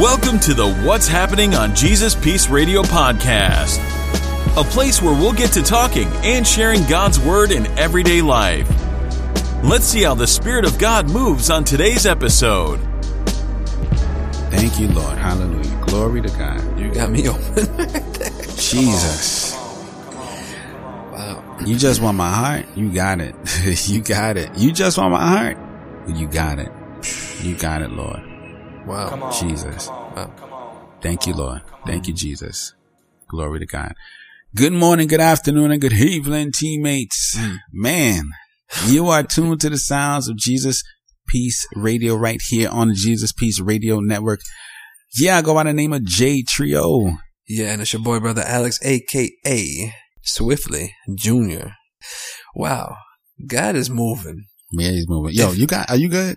Welcome 0.00 0.40
to 0.40 0.52
the 0.52 0.74
What's 0.84 1.06
Happening 1.06 1.54
on 1.54 1.72
Jesus 1.76 2.16
Peace 2.16 2.48
Radio 2.48 2.82
podcast, 2.82 3.78
a 4.60 4.64
place 4.64 5.00
where 5.00 5.12
we'll 5.12 5.32
get 5.32 5.52
to 5.52 5.62
talking 5.62 6.08
and 6.24 6.44
sharing 6.44 6.84
God's 6.86 7.20
Word 7.20 7.52
in 7.52 7.66
everyday 7.78 8.22
life. 8.22 8.68
Let's 9.62 9.84
see 9.84 10.02
how 10.02 10.16
the 10.16 10.26
Spirit 10.26 10.64
of 10.64 10.80
God 10.80 11.10
moves 11.10 11.48
on 11.48 11.62
today's 11.62 12.06
episode. 12.06 12.80
Thank 14.50 14.80
you, 14.80 14.88
Lord. 14.88 15.16
Hallelujah. 15.16 15.84
Glory 15.86 16.22
to 16.22 16.28
God. 16.30 16.76
You 16.76 16.92
got 16.92 17.10
me 17.10 17.28
open. 17.28 17.66
Jesus. 18.56 19.52
wow. 21.12 21.56
You 21.64 21.76
just 21.76 22.02
want 22.02 22.16
my 22.16 22.30
heart? 22.30 22.66
You 22.74 22.90
got 22.92 23.20
it. 23.20 23.36
you 23.88 24.00
got 24.00 24.36
it. 24.36 24.50
You 24.58 24.72
just 24.72 24.98
want 24.98 25.12
my 25.12 25.24
heart? 25.24 25.67
You 26.08 26.26
got 26.26 26.58
it. 26.58 26.72
You 27.42 27.54
got 27.54 27.82
it, 27.82 27.90
Lord. 27.90 28.20
Wow. 28.86 29.30
Jesus. 29.38 29.88
Wow. 29.88 30.90
Thank 31.00 31.26
you, 31.26 31.34
Lord. 31.34 31.62
Thank 31.86 32.08
you, 32.08 32.14
Jesus. 32.14 32.74
Glory 33.28 33.60
to 33.60 33.66
God. 33.66 33.94
Good 34.56 34.72
morning, 34.72 35.06
good 35.06 35.20
afternoon, 35.20 35.70
and 35.70 35.80
good 35.80 35.92
evening, 35.92 36.52
teammates. 36.52 37.36
Hmm. 37.38 37.56
Man, 37.72 38.30
you 38.86 39.08
are 39.08 39.22
tuned 39.22 39.60
to 39.60 39.70
the 39.70 39.78
sounds 39.78 40.28
of 40.28 40.36
Jesus 40.36 40.82
Peace 41.28 41.66
Radio 41.74 42.16
right 42.16 42.40
here 42.48 42.70
on 42.70 42.88
the 42.88 42.94
Jesus 42.94 43.32
Peace 43.32 43.60
Radio 43.60 44.00
Network. 44.00 44.40
Yeah, 45.14 45.36
I 45.36 45.42
go 45.42 45.54
by 45.54 45.64
the 45.64 45.74
name 45.74 45.92
of 45.92 46.04
J 46.04 46.42
Trio. 46.42 47.18
Yeah, 47.46 47.72
and 47.72 47.82
it's 47.82 47.92
your 47.92 48.02
boy 48.02 48.18
brother 48.20 48.42
Alex, 48.42 48.78
aka 48.82 49.94
Swiftly 50.22 50.94
Jr. 51.14 51.68
Wow. 52.54 52.96
God 53.46 53.76
is 53.76 53.88
moving. 53.88 54.46
Yeah, 54.72 54.90
he's 54.90 55.08
moving. 55.08 55.34
Yo, 55.34 55.52
you 55.52 55.66
got, 55.66 55.90
are 55.90 55.96
you 55.96 56.08
good? 56.08 56.36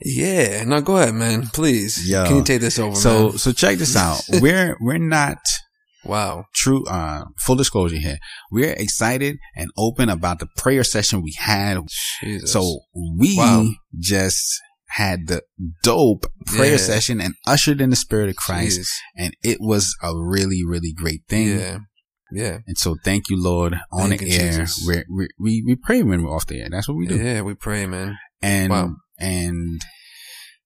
Yeah. 0.00 0.64
No, 0.64 0.80
go 0.80 0.96
ahead, 0.98 1.14
man. 1.14 1.46
Please. 1.48 2.08
Yo. 2.08 2.24
Can 2.26 2.36
you 2.36 2.44
take 2.44 2.60
this 2.60 2.78
over, 2.78 2.94
So, 2.96 3.28
man? 3.30 3.38
so 3.38 3.52
check 3.52 3.78
this 3.78 3.96
out. 3.96 4.20
we're, 4.40 4.76
we're 4.80 4.98
not 4.98 5.38
Wow. 6.04 6.44
true, 6.54 6.84
uh, 6.86 7.24
full 7.38 7.56
disclosure 7.56 7.96
here. 7.98 8.18
We're 8.50 8.72
excited 8.74 9.38
and 9.56 9.70
open 9.76 10.08
about 10.08 10.38
the 10.38 10.46
prayer 10.56 10.84
session 10.84 11.22
we 11.22 11.34
had. 11.38 11.78
Jesus. 12.22 12.52
So 12.52 12.80
we 13.18 13.36
Wow. 13.36 13.68
just 13.98 14.60
had 14.90 15.26
the 15.26 15.42
dope 15.82 16.26
prayer 16.46 16.72
Yeah. 16.72 16.76
session 16.76 17.20
and 17.20 17.34
ushered 17.46 17.80
in 17.80 17.90
the 17.90 17.96
spirit 17.96 18.28
of 18.28 18.36
Christ. 18.36 18.80
Jeez. 18.80 18.88
And 19.16 19.34
it 19.42 19.58
was 19.60 19.94
a 20.02 20.12
really, 20.16 20.62
really 20.64 20.92
great 20.96 21.22
thing. 21.28 21.58
Yeah. 21.58 21.78
Yeah. 22.32 22.58
And 22.66 22.76
so 22.76 22.96
thank 23.04 23.28
you, 23.30 23.42
Lord, 23.42 23.74
on 23.92 24.08
Thank 24.08 24.20
the 24.22 24.36
air. 24.36 24.66
We 25.10 25.28
we, 25.38 25.62
we 25.66 25.76
pray 25.76 26.02
when 26.02 26.22
we're 26.22 26.34
off 26.34 26.46
the 26.46 26.60
air. 26.60 26.68
That's 26.70 26.88
what 26.88 26.96
we 26.96 27.06
do. 27.06 27.16
Yeah, 27.16 27.42
we 27.42 27.54
pray, 27.54 27.86
man. 27.86 28.18
And, 28.42 28.70
Wow. 28.70 28.96
and 29.18 29.80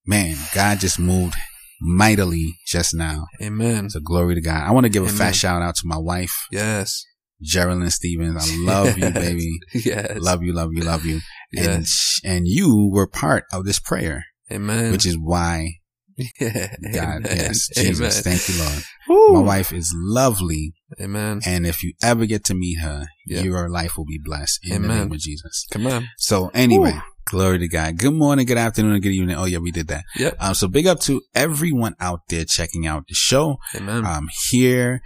man, 0.06 0.36
God 0.54 0.78
just 0.80 0.98
moved 0.98 1.34
mightily 1.80 2.58
just 2.66 2.94
now. 2.94 3.26
Amen. 3.42 3.90
So 3.90 4.00
glory 4.00 4.34
to 4.34 4.40
God. 4.40 4.62
I 4.62 4.70
want 4.72 4.84
to 4.84 4.90
give 4.90 5.02
a 5.02 5.06
Amen. 5.06 5.18
fat 5.18 5.34
shout 5.34 5.62
out 5.62 5.76
to 5.76 5.82
my 5.86 5.98
wife, 5.98 6.34
Yes. 6.50 7.04
Geraldine 7.42 7.88
Stevens. 7.90 8.36
I 8.38 8.56
love 8.64 8.98
you, 8.98 9.10
baby. 9.10 9.58
Yes. 9.72 10.18
Love 10.18 10.42
you, 10.42 10.52
love 10.52 10.70
you, 10.72 10.82
love 10.82 11.04
you. 11.06 11.20
And, 11.56 11.64
Yes. 11.82 12.20
and 12.24 12.46
you 12.46 12.90
were 12.92 13.06
part 13.08 13.44
of 13.52 13.64
this 13.64 13.78
prayer, 13.78 14.24
Amen. 14.52 14.92
which 14.92 15.06
is 15.06 15.16
why 15.18 15.79
yeah. 16.40 16.74
God, 16.92 17.26
Amen. 17.26 17.36
yes, 17.36 17.68
Jesus, 17.74 18.24
Amen. 18.26 18.38
thank 18.38 18.48
you, 18.48 18.62
Lord. 18.64 18.82
Woo. 19.08 19.34
My 19.34 19.46
wife 19.56 19.72
is 19.72 19.92
lovely. 19.96 20.72
Amen. 21.00 21.40
And 21.46 21.66
if 21.66 21.82
you 21.82 21.94
ever 22.02 22.26
get 22.26 22.44
to 22.46 22.54
meet 22.54 22.80
her, 22.80 23.06
Yeah. 23.26 23.42
your 23.42 23.68
life 23.68 23.96
will 23.96 24.04
be 24.06 24.18
blessed 24.22 24.60
in 24.64 24.82
the 24.82 24.88
Amen. 24.88 24.98
name 24.98 25.12
of 25.12 25.18
Jesus. 25.18 25.66
Come 25.70 25.86
on. 25.86 26.08
So 26.18 26.50
anyway, 26.54 26.92
Woo. 26.92 27.00
glory 27.30 27.58
to 27.60 27.68
God. 27.68 27.96
Good 27.98 28.14
morning, 28.14 28.46
good 28.46 28.58
afternoon, 28.58 28.94
and 28.94 29.02
good 29.02 29.12
evening. 29.12 29.36
Oh 29.36 29.44
yeah, 29.44 29.58
we 29.58 29.70
did 29.70 29.88
that. 29.88 30.04
Yep. 30.16 30.36
Um, 30.40 30.54
so 30.54 30.68
big 30.68 30.86
up 30.86 31.00
to 31.00 31.22
everyone 31.34 31.94
out 32.00 32.20
there 32.28 32.44
checking 32.44 32.86
out 32.86 33.04
the 33.08 33.14
show. 33.14 33.58
Amen. 33.74 34.04
Um, 34.04 34.28
here 34.50 35.00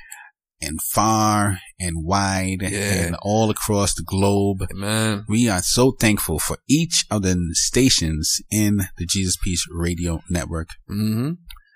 and 0.64 0.80
far 0.82 1.58
and 1.78 2.04
wide 2.04 2.62
Yeah. 2.62 3.06
and 3.06 3.16
all 3.22 3.50
across 3.50 3.94
the 3.94 4.02
globe. 4.04 4.58
Amen. 4.70 5.24
We 5.28 5.48
are 5.48 5.62
so 5.62 5.92
thankful 5.98 6.38
for 6.38 6.58
each 6.68 7.04
of 7.10 7.22
the 7.22 7.36
stations 7.52 8.40
in 8.50 8.78
the 8.98 9.06
Jesus 9.06 9.36
Peace 9.42 9.64
Radio 9.70 10.20
Network. 10.30 10.68
hmm 10.88 11.32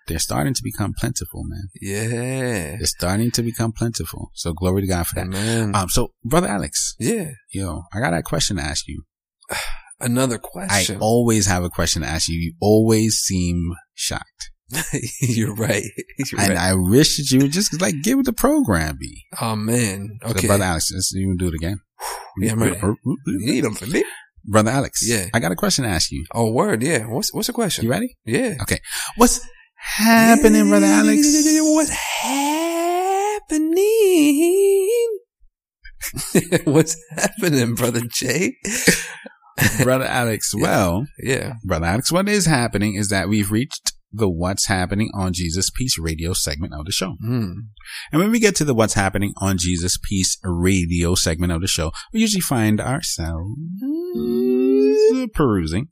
They're 0.06 0.18
starting 0.18 0.54
to 0.54 0.62
become 0.64 0.94
plentiful, 0.98 1.42
man. 1.44 1.68
Yeah. 1.80 2.76
They're 2.78 2.86
starting 2.98 3.30
to 3.32 3.42
become 3.42 3.72
plentiful. 3.72 4.30
So 4.34 4.52
glory 4.54 4.80
to 4.82 4.88
God 4.88 5.06
for 5.06 5.14
that. 5.16 5.26
Amen. 5.26 5.74
Um, 5.74 5.88
so 5.90 6.12
brother 6.24 6.48
Alex, 6.48 6.94
yeah. 6.98 7.32
yo, 7.52 7.82
I 7.94 8.00
got 8.00 8.14
a 8.14 8.22
question 8.22 8.56
to 8.56 8.62
ask 8.62 8.88
you. 8.88 9.02
Another 10.00 10.38
question. 10.38 10.96
I 10.96 11.00
always 11.00 11.46
have 11.46 11.64
a 11.64 11.68
question 11.70 12.02
to 12.02 12.08
ask 12.08 12.28
you. 12.28 12.38
You 12.38 12.54
always 12.60 13.16
seem 13.16 13.72
shocked. 13.94 14.50
You're 15.20 15.54
right. 15.54 15.82
You're 16.30 16.40
And 16.40 16.50
right. 16.50 16.58
I 16.58 16.74
wish 16.74 17.16
that 17.16 17.30
you 17.30 17.40
would 17.40 17.52
just 17.52 17.80
like 17.80 17.94
give 18.02 18.18
it 18.18 18.26
the 18.26 18.32
program 18.32 18.96
be. 19.00 19.24
oh 19.40 19.56
man. 19.56 20.18
So 20.22 20.30
Okay. 20.30 20.46
brother 20.46 20.64
Alex, 20.64 20.90
let's 20.92 21.12
you 21.14 21.34
do 21.38 21.48
it 21.48 21.54
again. 21.54 21.80
Yeah, 22.40 22.52
I'm 22.52 22.62
ready. 22.62 22.78
Oh, 22.80 22.88
oh, 22.90 22.94
oh, 23.04 23.16
you 23.26 23.46
need 23.52 23.64
them 23.64 23.74
for 23.74 23.86
me. 23.86 24.04
Brother 24.44 24.70
Alex. 24.70 25.00
Yeah. 25.04 25.26
I 25.34 25.40
got 25.40 25.50
a 25.50 25.56
question 25.56 25.82
to 25.84 25.90
ask 25.90 26.12
you. 26.12 26.24
Oh, 26.32 26.52
word. 26.52 26.82
Yeah. 26.84 27.06
What's 27.08 27.34
what's 27.34 27.48
the 27.48 27.52
question? 27.52 27.84
You 27.84 27.90
ready? 27.90 28.16
Yeah. 28.24 28.54
Okay. 28.62 28.78
What's 29.16 29.40
happening, 29.96 30.68
brother 30.68 30.86
Alex? 30.86 31.26
What's 31.60 31.90
happening? 33.40 35.18
what's 36.64 36.96
happening, 37.16 37.74
brother 37.74 38.02
Jay? 38.08 38.56
brother 39.82 40.04
Alex, 40.04 40.54
well, 40.54 41.06
Yeah. 41.22 41.54
brother 41.64 41.86
Alex, 41.86 42.12
what 42.12 42.28
is 42.28 42.46
happening 42.46 42.94
is 42.94 43.08
that 43.08 43.28
we've 43.28 43.50
reached 43.50 43.92
the 44.10 44.28
What's 44.28 44.66
Happening 44.66 45.10
on 45.14 45.32
Jesus 45.32 45.70
Peace 45.70 45.98
Radio 45.98 46.32
segment 46.32 46.72
of 46.74 46.86
the 46.86 46.92
show. 46.92 47.16
Hmm. 47.20 47.52
And 48.12 48.20
when 48.20 48.30
we 48.30 48.38
get 48.40 48.56
to 48.56 48.64
the 48.64 48.74
What's 48.74 48.94
Happening 48.94 49.32
on 49.40 49.58
Jesus 49.58 49.98
Peace 50.08 50.38
Radio 50.42 51.14
segment 51.14 51.52
of 51.52 51.60
the 51.60 51.66
show, 51.68 51.92
we 52.12 52.20
usually 52.20 52.40
find 52.40 52.80
ourselves 52.80 53.54
perusing 55.34 55.88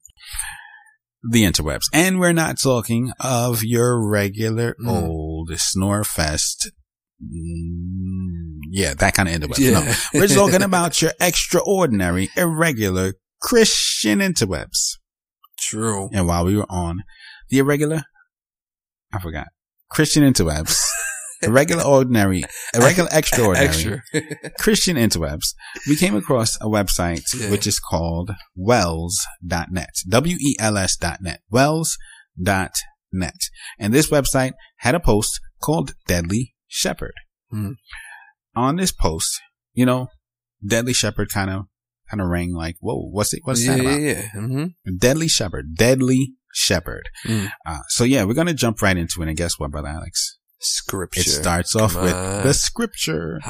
the 1.29 1.45
interwebs. 1.45 1.85
And 1.93 2.19
we're 2.19 2.33
not 2.33 2.59
talking 2.61 3.13
of 3.21 3.63
your 3.63 4.09
regular 4.09 4.77
Mm. 4.81 5.03
old 5.09 5.51
Snorefest. 5.51 6.69
Mm, 7.23 8.59
yeah, 8.71 8.95
that 8.95 9.15
kind 9.15 9.29
of 9.29 9.35
interwebs. 9.35 9.59
Yeah. 9.59 9.81
No, 9.81 9.95
we're 10.15 10.29
talking 10.29 10.63
about 10.63 11.01
your 11.03 11.13
extraordinary, 11.21 12.31
irregular 12.37 13.15
Christian 13.41 14.21
interwebs. 14.21 14.99
True. 15.59 16.11
And 16.13 16.27
while 16.27 16.45
we 16.45 16.57
were 16.57 16.71
on 16.71 17.03
the 17.51 17.59
irregular, 17.59 18.03
I 19.13 19.19
forgot. 19.21 19.49
Christian 19.91 20.23
interwebs. 20.23 20.79
irregular 21.43 21.85
ordinary, 21.85 22.43
irregular 22.75 23.09
extraordinary. 23.13 23.69
Extra. 23.69 24.03
Christian 24.59 24.97
interwebs, 24.97 25.55
we 25.87 25.95
came 25.97 26.17
across 26.17 26.57
a 26.57 26.65
website 26.67 27.23
Yeah. 27.39 27.51
which 27.51 27.67
is 27.67 27.79
called 27.79 28.31
wels.net. 28.57 29.91
W-E-L-S 30.09 30.97
dot 30.97 31.19
net. 31.23 31.41
Wels.net. 31.51 33.35
And 33.79 33.93
this 33.95 34.11
website 34.11 34.53
had 34.79 34.95
a 34.95 35.01
post 35.01 35.41
called 35.63 35.93
Deadly 36.07 36.55
Shepherd. 36.67 37.15
Hmm. 37.51 37.73
On 38.55 38.77
this 38.77 38.93
post, 38.93 39.41
you 39.75 39.85
know, 39.87 40.09
Deadly 40.67 40.95
Shepherd 40.95 41.29
kind 41.31 41.51
of, 41.51 41.67
kind 42.11 42.21
of 42.21 42.29
rang 42.29 42.55
like, 42.55 42.77
whoa, 42.81 43.09
what's 43.11 43.35
it, 43.35 43.41
what's 43.45 43.65
yeah, 43.65 43.77
that 43.77 43.83
yeah, 43.85 43.91
about? 43.91 44.01
yeah. 44.01 44.29
hmm 44.33 44.65
Deadly 44.99 45.29
Shepherd. 45.29 45.75
Deadly 45.77 46.33
Shepherd. 46.57 47.11
Mm. 47.27 47.51
Uh, 47.67 47.81
so 47.89 48.03
yeah, 48.03 48.25
we're 48.25 48.33
going 48.33 48.47
to 48.47 48.55
jump 48.55 48.81
right 48.81 48.97
into 48.97 49.21
it. 49.21 49.29
And 49.29 49.37
guess 49.37 49.59
what, 49.59 49.71
brother 49.71 49.89
Alex? 49.89 50.39
Scripture. 50.59 51.21
It 51.21 51.25
starts 51.25 51.77
off 51.77 51.93
Come 51.93 52.05
with 52.05 52.15
on. 52.15 52.43
the 52.43 52.55
scripture. 52.55 53.41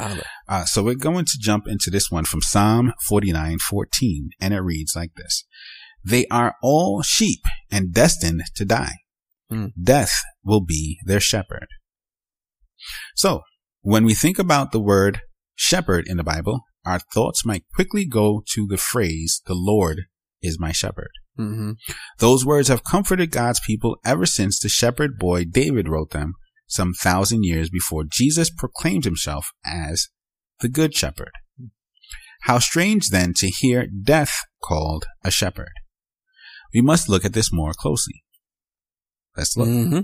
Uh, 0.49 0.65
so 0.65 0.83
we're 0.83 0.97
going 0.97 1.25
to 1.25 1.39
jump 1.41 1.69
into 1.69 1.89
this 1.89 2.11
one 2.11 2.25
from 2.25 2.43
Psalm 2.43 2.93
49:14, 3.09 3.59
and 4.41 4.53
it 4.53 4.59
reads 4.59 4.97
like 4.97 5.13
this: 5.15 5.45
"They 6.05 6.27
are 6.33 6.57
all 6.61 7.03
sheep 7.03 7.43
and 7.71 7.95
destined 7.95 8.43
to 8.57 8.65
die. 8.65 8.97
Hmm. 9.49 9.67
Death 9.81 10.15
will 10.45 10.65
be 10.65 10.99
their 11.07 11.21
shepherd." 11.21 11.69
So 13.15 13.43
when 13.83 14.05
we 14.05 14.15
think 14.15 14.41
about 14.41 14.73
the 14.73 14.81
word 14.81 15.21
shepherd 15.55 16.09
in 16.09 16.17
the 16.17 16.25
Bible, 16.25 16.63
our 16.85 16.99
thoughts 17.15 17.47
might 17.47 17.63
quickly 17.73 18.05
go 18.05 18.43
to 18.55 18.67
the 18.69 18.77
phrase, 18.77 19.43
"The 19.47 19.55
Lord 19.55 20.07
is 20.43 20.59
my 20.59 20.73
shepherd." 20.73 21.11
Hmm 21.37 21.73
Those 22.19 22.45
words 22.45 22.69
have 22.69 22.85
comforted 22.85 23.31
God's 23.31 23.61
people 23.61 23.97
ever 24.05 24.27
since 24.27 24.59
the 24.59 24.69
shepherd 24.69 25.19
boy 25.19 25.45
David 25.45 25.89
wrote 25.89 26.11
them 26.11 26.35
some 26.67 26.93
thousand 26.93 27.45
years 27.45 27.71
before 27.71 28.05
Jesus 28.11 28.51
proclaimed 28.51 29.05
himself 29.05 29.51
as 29.65 30.09
the 30.61 30.69
good 30.69 30.95
shepherd. 30.95 31.31
How 32.43 32.59
strange 32.59 33.09
then 33.09 33.35
to 33.37 33.49
hear 33.49 33.87
death 33.87 34.33
called 34.63 35.07
a 35.25 35.31
shepherd. 35.31 35.73
We 36.75 36.81
must 36.81 37.09
look 37.09 37.25
at 37.25 37.33
this 37.33 37.53
more 37.53 37.73
closely. 37.73 38.23
Let's 39.37 39.57
look. 39.57 39.69
hmm 39.69 40.01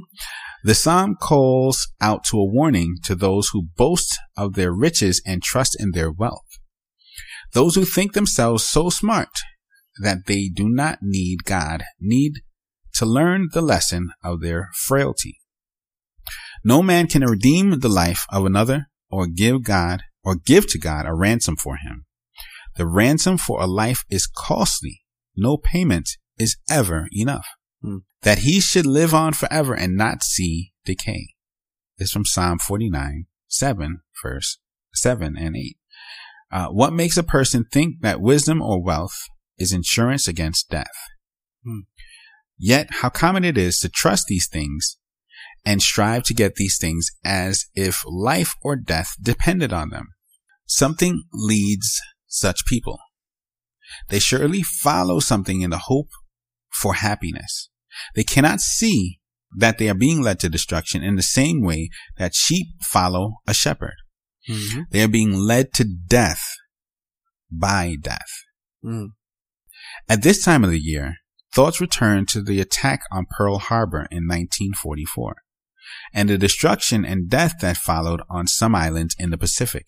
The 0.65 0.75
psalm 0.75 1.17
calls 1.21 1.89
out 2.01 2.25
to 2.25 2.37
a 2.39 2.45
warning 2.45 2.97
to 3.05 3.15
those 3.15 3.49
who 3.53 3.69
boast 3.77 4.19
of 4.37 4.55
their 4.55 4.73
riches 4.73 5.23
and 5.27 5.43
trust 5.43 5.77
in 5.79 5.93
their 5.93 6.13
wealth. 6.13 6.47
Those 7.53 7.75
who 7.75 7.85
think 7.85 8.13
themselves 8.13 8.67
so 8.67 8.91
smart 8.91 9.29
that 10.01 10.27
they 10.27 10.49
do 10.49 10.69
not 10.69 10.99
need 11.03 11.45
God 11.45 11.85
need 12.01 12.41
to 12.95 13.07
learn 13.07 13.49
the 13.53 13.63
lesson 13.63 14.11
of 14.23 14.41
their 14.41 14.71
frailty. 14.75 15.39
No 16.65 16.83
man 16.83 17.07
can 17.07 17.23
redeem 17.23 17.81
the 17.81 17.89
life 17.89 18.25
of 18.31 18.45
another 18.45 18.87
or 19.11 19.27
give 19.27 19.65
God 19.65 20.03
or 20.25 20.37
give 20.37 20.69
to 20.69 20.79
God 20.79 21.07
a 21.07 21.15
ransom 21.15 21.57
for 21.57 21.77
him. 21.77 22.07
The 22.77 22.87
ransom 22.87 23.37
for 23.37 23.61
a 23.61 23.67
life 23.67 24.05
is 24.09 24.27
costly. 24.27 25.03
No 25.37 25.57
payment 25.57 26.09
is 26.39 26.57
ever 26.71 27.09
enough. 27.13 27.47
Hmm. 27.83 27.99
That 28.23 28.39
he 28.39 28.61
should 28.61 28.87
live 28.87 29.13
on 29.13 29.33
forever 29.33 29.75
and 29.75 29.97
not 29.97 30.23
see 30.23 30.73
decay. 30.85 31.35
This 31.99 32.09
is 32.09 32.13
from 32.13 32.25
Psalm 32.25 32.59
49, 32.59 33.27
7, 33.49 34.01
verse 34.23 34.59
7 34.95 35.37
and 35.37 35.57
8. 35.57 35.77
Uh, 36.51 36.69
what 36.69 36.93
makes 36.93 37.17
a 37.17 37.23
person 37.23 37.65
think 37.65 38.03
that 38.03 38.21
wisdom 38.21 38.63
or 38.63 38.83
wealth 38.83 39.17
is 39.63 39.73
insurance 39.73 40.29
against 40.29 40.69
death? 40.69 40.93
Hmm. 41.65 41.81
Yet, 42.59 42.89
how 43.01 43.09
common 43.09 43.45
it 43.45 43.57
is 43.57 43.79
to 43.81 43.89
trust 43.89 44.27
these 44.29 44.49
things 44.49 44.99
and 45.65 45.83
strive 45.83 46.25
to 46.25 46.35
get 46.35 46.57
these 46.57 46.79
things 46.79 47.09
as 47.25 47.67
if 47.75 48.03
life 48.07 48.55
or 48.63 48.77
death 48.77 49.15
depended 49.21 49.73
on 49.73 49.91
them. 49.91 50.09
Something 50.67 51.23
leads 51.33 52.01
such 52.27 52.67
people. 52.67 52.99
They 54.09 54.19
surely 54.19 54.63
follow 54.63 55.21
something 55.21 55.61
in 55.61 55.71
the 55.71 55.79
hope 55.79 56.09
for 56.71 56.95
happiness. 56.95 57.69
They 58.15 58.25
cannot 58.25 58.61
see 58.61 59.21
that 59.57 59.79
they 59.79 59.89
are 59.89 59.95
being 59.95 60.23
led 60.23 60.41
to 60.41 60.49
destruction 60.49 61.03
in 61.03 61.17
the 61.17 61.23
same 61.23 61.63
way 61.63 61.91
that 62.17 62.35
sheep 62.35 62.69
follow 62.81 63.35
a 63.47 63.53
shepherd. 63.53 63.97
Mm-hmm. 64.49 64.83
They 64.91 65.03
are 65.03 65.09
being 65.09 65.35
led 65.35 65.73
to 65.75 65.85
death 65.85 66.43
by 67.51 67.97
death. 68.01 68.31
Mm. 68.85 69.09
At 70.09 70.23
this 70.23 70.45
time 70.45 70.65
of 70.65 70.71
the 70.71 70.81
year, 70.81 71.17
thoughts 71.55 71.81
return 71.81 72.27
to 72.27 72.43
the 72.43 72.61
attack 72.61 73.03
on 73.11 73.27
Pearl 73.31 73.59
Harbor 73.59 74.07
in 74.11 74.27
1944 74.27 75.37
and 76.13 76.29
the 76.29 76.39
destruction 76.39 77.05
and 77.05 77.29
death 77.29 77.55
that 77.61 77.77
followed 77.77 78.21
on 78.29 78.47
some 78.47 78.75
islands 78.75 79.15
in 79.19 79.31
the 79.31 79.39
Pacific. 79.39 79.87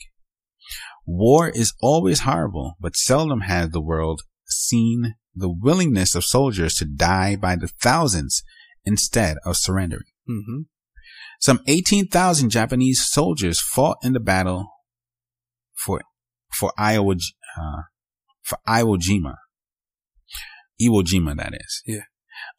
War 1.07 1.49
is 1.49 1.75
always 1.81 2.21
horrible, 2.21 2.75
but 2.81 2.97
seldom 2.97 3.43
has 3.43 3.71
the 3.71 3.83
world 3.83 4.23
seen 4.47 5.15
the 5.35 5.51
willingness 5.51 6.15
of 6.15 6.25
soldiers 6.25 6.75
to 6.77 6.85
die 6.85 7.37
by 7.37 7.57
the 7.57 7.69
thousands 7.69 8.43
instead 8.85 9.37
of 9.45 9.57
surrendering. 9.57 10.05
Mm-hmm. 10.29 10.63
Some 11.41 11.61
18,000 11.67 12.51
Japanese 12.51 13.05
soldiers 13.07 13.61
fought 13.61 13.99
in 14.03 14.13
the 14.13 14.21
battle 14.21 14.69
for, 15.75 16.01
for 16.53 16.73
Iowa, 16.79 17.17
uh, 17.59 17.83
for 18.43 18.59
Iwo 18.67 18.99
Jima. 18.99 19.35
Iwo 20.81 21.03
Jima, 21.03 21.37
that 21.37 21.55
is. 21.55 21.83
Yeah. 21.87 22.05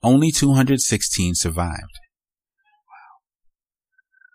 Only 0.01 0.31
216 0.31 1.35
survived. 1.35 1.99
Wow. 2.87 3.15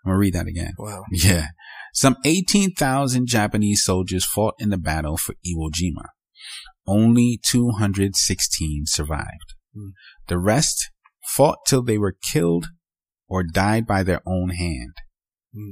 I'm 0.05 0.11
gonna 0.11 0.19
read 0.19 0.33
that 0.33 0.47
again. 0.47 0.73
Wow. 0.77 1.05
Yeah. 1.11 1.47
Some 1.93 2.15
18,000 2.25 3.27
Japanese 3.27 3.83
soldiers 3.83 4.25
fought 4.25 4.55
in 4.59 4.69
the 4.69 4.77
battle 4.77 5.17
for 5.17 5.33
Iwo 5.45 5.69
Jima. 5.71 6.05
Only 6.87 7.39
216 7.43 8.83
survived. 8.85 9.55
Hmm. 9.73 9.89
The 10.27 10.39
rest 10.39 10.89
fought 11.27 11.59
till 11.67 11.83
they 11.83 11.97
were 11.97 12.15
killed 12.31 12.67
or 13.27 13.43
died 13.43 13.85
by 13.85 14.03
their 14.03 14.21
own 14.25 14.49
hand. 14.49 14.93
Hmm. 15.53 15.71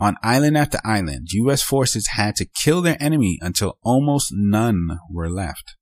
On 0.00 0.16
island 0.22 0.58
after 0.58 0.78
island, 0.84 1.28
U.S. 1.32 1.62
forces 1.62 2.08
had 2.14 2.34
to 2.36 2.46
kill 2.62 2.82
their 2.82 2.96
enemy 3.00 3.38
until 3.40 3.78
almost 3.82 4.28
none 4.32 4.98
were 5.10 5.30
left. 5.30 5.76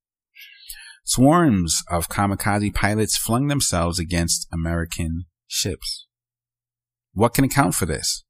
Swarms 1.03 1.83
of 1.89 2.09
kamikaze 2.09 2.73
pilots 2.73 3.17
flung 3.17 3.47
themselves 3.47 3.99
against 3.99 4.47
American 4.53 5.25
ships. 5.47 6.07
What 7.13 7.33
can 7.33 7.43
account 7.43 7.75
for 7.75 7.85
this? 7.85 8.23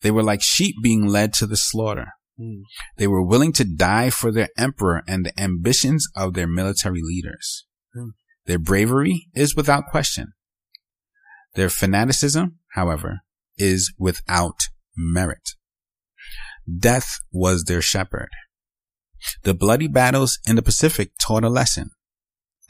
They 0.00 0.10
were 0.10 0.22
like 0.22 0.42
sheep 0.42 0.76
being 0.82 1.06
led 1.06 1.32
to 1.34 1.46
the 1.46 1.56
slaughter. 1.56 2.12
Mm. 2.40 2.62
They 2.96 3.06
were 3.06 3.24
willing 3.24 3.52
to 3.54 3.64
die 3.64 4.10
for 4.10 4.32
their 4.32 4.48
emperor 4.56 5.02
and 5.06 5.26
the 5.26 5.40
ambitions 5.40 6.08
of 6.16 6.34
their 6.34 6.46
military 6.46 7.00
leaders. 7.02 7.66
Hmm. 7.94 8.10
Their 8.46 8.58
bravery 8.58 9.28
is 9.34 9.54
without 9.54 9.86
question. 9.86 10.32
Their 11.54 11.68
fanaticism, 11.68 12.58
however, 12.74 13.20
is 13.58 13.92
without 13.98 14.60
merit. 14.96 15.50
Death 16.78 17.18
was 17.32 17.64
their 17.64 17.82
shepherd. 17.82 18.30
The 19.42 19.54
bloody 19.54 19.88
battles 19.88 20.38
in 20.46 20.56
the 20.56 20.62
Pacific 20.62 21.12
taught 21.20 21.44
a 21.44 21.48
lesson. 21.48 21.90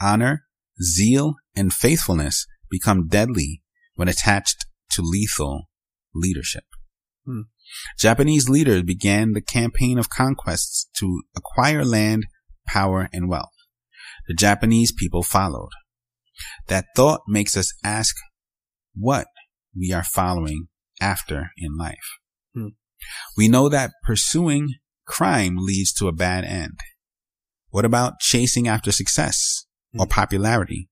Honor, 0.00 0.44
zeal, 0.82 1.34
and 1.54 1.72
faithfulness 1.72 2.46
become 2.70 3.08
deadly 3.08 3.62
when 3.94 4.08
attached 4.08 4.66
to 4.92 5.02
lethal 5.02 5.68
leadership. 6.14 6.64
Hmm. 7.24 7.42
Japanese 7.98 8.48
leaders 8.48 8.82
began 8.82 9.32
the 9.32 9.40
campaign 9.40 9.98
of 9.98 10.10
conquests 10.10 10.88
to 10.96 11.22
acquire 11.36 11.84
land, 11.84 12.26
power, 12.66 13.08
and 13.12 13.28
wealth. 13.28 13.52
The 14.28 14.34
Japanese 14.34 14.92
people 14.92 15.22
followed. 15.22 15.70
That 16.68 16.86
thought 16.96 17.22
makes 17.28 17.56
us 17.56 17.74
ask 17.84 18.16
what 18.94 19.26
we 19.76 19.92
are 19.92 20.04
following 20.04 20.68
after 21.00 21.50
in 21.56 21.76
life. 21.76 22.18
Hmm. 22.54 22.68
We 23.36 23.48
know 23.48 23.68
that 23.68 23.92
pursuing 24.04 24.74
crime 25.06 25.56
leads 25.58 25.92
to 25.94 26.08
a 26.08 26.12
bad 26.12 26.44
end. 26.44 26.78
What 27.70 27.84
about 27.84 28.20
chasing 28.20 28.68
after 28.68 28.92
success 28.92 29.66
or 29.98 30.06
popularity 30.06 30.88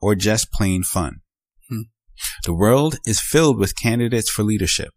or 0.00 0.14
just 0.14 0.52
plain 0.52 0.82
fun? 0.82 1.20
Hmm. 1.68 1.82
The 2.44 2.54
world 2.54 2.96
is 3.04 3.20
filled 3.20 3.58
with 3.58 3.78
candidates 3.80 4.30
for 4.30 4.42
leadership. 4.42 4.92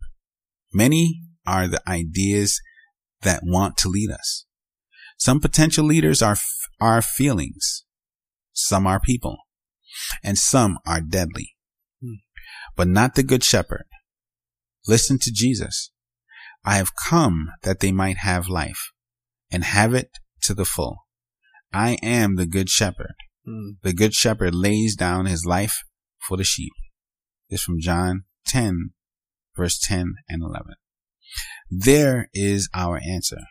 Many 0.74 1.22
are 1.46 1.68
the 1.68 1.81
ideas 1.88 2.62
that 3.22 3.42
want 3.44 3.78
to 3.78 3.90
lead 3.90 4.12
us. 4.12 4.46
Some 5.18 5.40
potential 5.40 5.86
leaders 5.86 6.22
are, 6.22 6.38
are 6.80 7.02
feelings. 7.02 7.86
Some 8.52 8.86
are 8.86 9.00
people 9.00 9.38
and 10.24 10.38
some 10.38 10.78
are 10.86 11.02
deadly, 11.02 11.56
Hmm. 12.02 12.16
but 12.75 12.88
not 12.88 13.16
the 13.16 13.24
good 13.24 13.44
shepherd. 13.44 13.86
Listen 14.88 15.18
to 15.20 15.31
Jesus. 15.31 15.92
I 16.65 16.77
have 16.77 16.95
come 16.95 17.50
that 17.63 17.80
they 17.80 17.92
might 17.92 18.18
have 18.18 18.48
life 18.48 18.92
and 19.51 19.63
have 19.63 19.94
it 19.94 20.10
to 20.44 20.54
the 20.54 20.65
full. 20.65 20.98
I 21.74 21.98
am 22.04 22.36
the 22.36 22.45
good 22.45 22.69
shepherd. 22.69 23.15
Mm. 23.48 23.77
The 23.81 23.94
good 23.94 24.13
shepherd 24.13 24.56
lays 24.56 24.95
down 24.95 25.25
his 25.25 25.45
life 25.45 25.84
for 26.27 26.38
the 26.38 26.43
sheep. 26.43 26.72
This 27.50 27.60
is 27.60 27.63
from 27.65 27.79
John 27.79 28.24
10, 28.48 28.91
verse 29.55 29.79
10 29.79 30.13
and 30.29 30.41
11. 30.41 30.75
There 31.70 32.29
is 32.34 32.70
our 32.74 33.00
answer. 33.03 33.41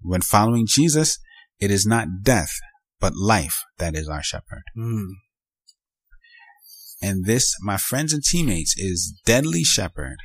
When 0.00 0.20
following 0.20 0.66
Jesus, 0.68 1.18
it 1.58 1.70
is 1.70 1.86
not 1.86 2.22
death, 2.22 2.52
but 3.00 3.16
life 3.16 3.62
that 3.78 3.94
is 3.94 4.08
our 4.08 4.22
shepherd. 4.22 4.62
Mm. 4.78 5.08
And 7.02 7.24
this, 7.24 7.56
my 7.62 7.78
friends 7.78 8.12
and 8.12 8.22
teammates, 8.22 8.74
is 8.76 9.18
Deadly 9.24 9.64
Shepherd 9.64 10.16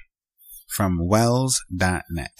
from 0.75 1.07
wels.net. 1.07 2.37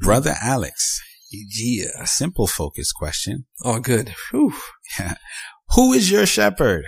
Brother 0.00 0.34
Alex, 0.40 1.00
Yeah. 1.30 1.86
a 2.00 2.06
simple 2.06 2.46
focus 2.46 2.92
question. 2.92 3.46
Oh, 3.64 3.80
good. 3.80 4.14
Whew. 4.30 4.54
Who 5.74 5.92
is 5.92 6.10
your 6.10 6.24
shepherd? 6.26 6.84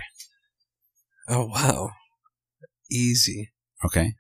Oh, 1.29 1.47
wow. 1.47 1.91
Easy. 2.91 3.51
Okay. 3.85 4.15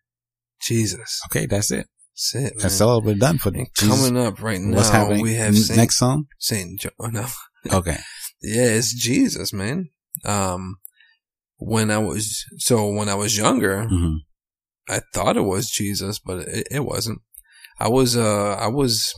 Jesus. 0.61 1.21
Okay. 1.31 1.47
That's 1.47 1.71
it. 1.71 1.87
That's 2.15 2.35
it. 2.35 2.53
That's 2.61 2.81
all 2.81 3.01
we're 3.01 3.15
done 3.15 3.39
for 3.39 3.53
Jesus. 3.53 3.71
coming 3.89 4.17
up 4.19 4.43
right 4.43 4.61
now, 4.61 4.77
What's 4.77 4.91
happening? 4.91 5.23
we 5.23 5.35
have 5.35 5.55
N- 5.55 5.63
Saint, 5.63 5.77
next 5.79 5.99
song. 5.99 6.27
Saint 6.39 6.81
John. 6.81 6.93
Oh, 6.99 7.07
no. 7.13 7.27
Okay. 7.79 7.97
Yeah, 8.43 8.67
it's 8.79 8.93
Jesus, 8.93 9.53
man. 9.53 9.91
Um, 10.25 10.77
when 11.59 11.91
I 11.91 11.99
was, 11.99 12.45
so 12.59 12.89
when 12.89 13.09
I 13.09 13.15
was 13.15 13.39
younger, 13.39 13.85
hmm 13.89 14.17
I 14.89 15.01
thought 15.15 15.37
it 15.37 15.43
was 15.43 15.71
Jesus, 15.71 16.19
but 16.19 16.49
it, 16.49 16.67
it 16.71 16.85
wasn't. 16.85 17.21
I 17.79 17.89
was, 17.89 18.17
uh, 18.17 18.55
I 18.55 18.69
was 18.69 19.15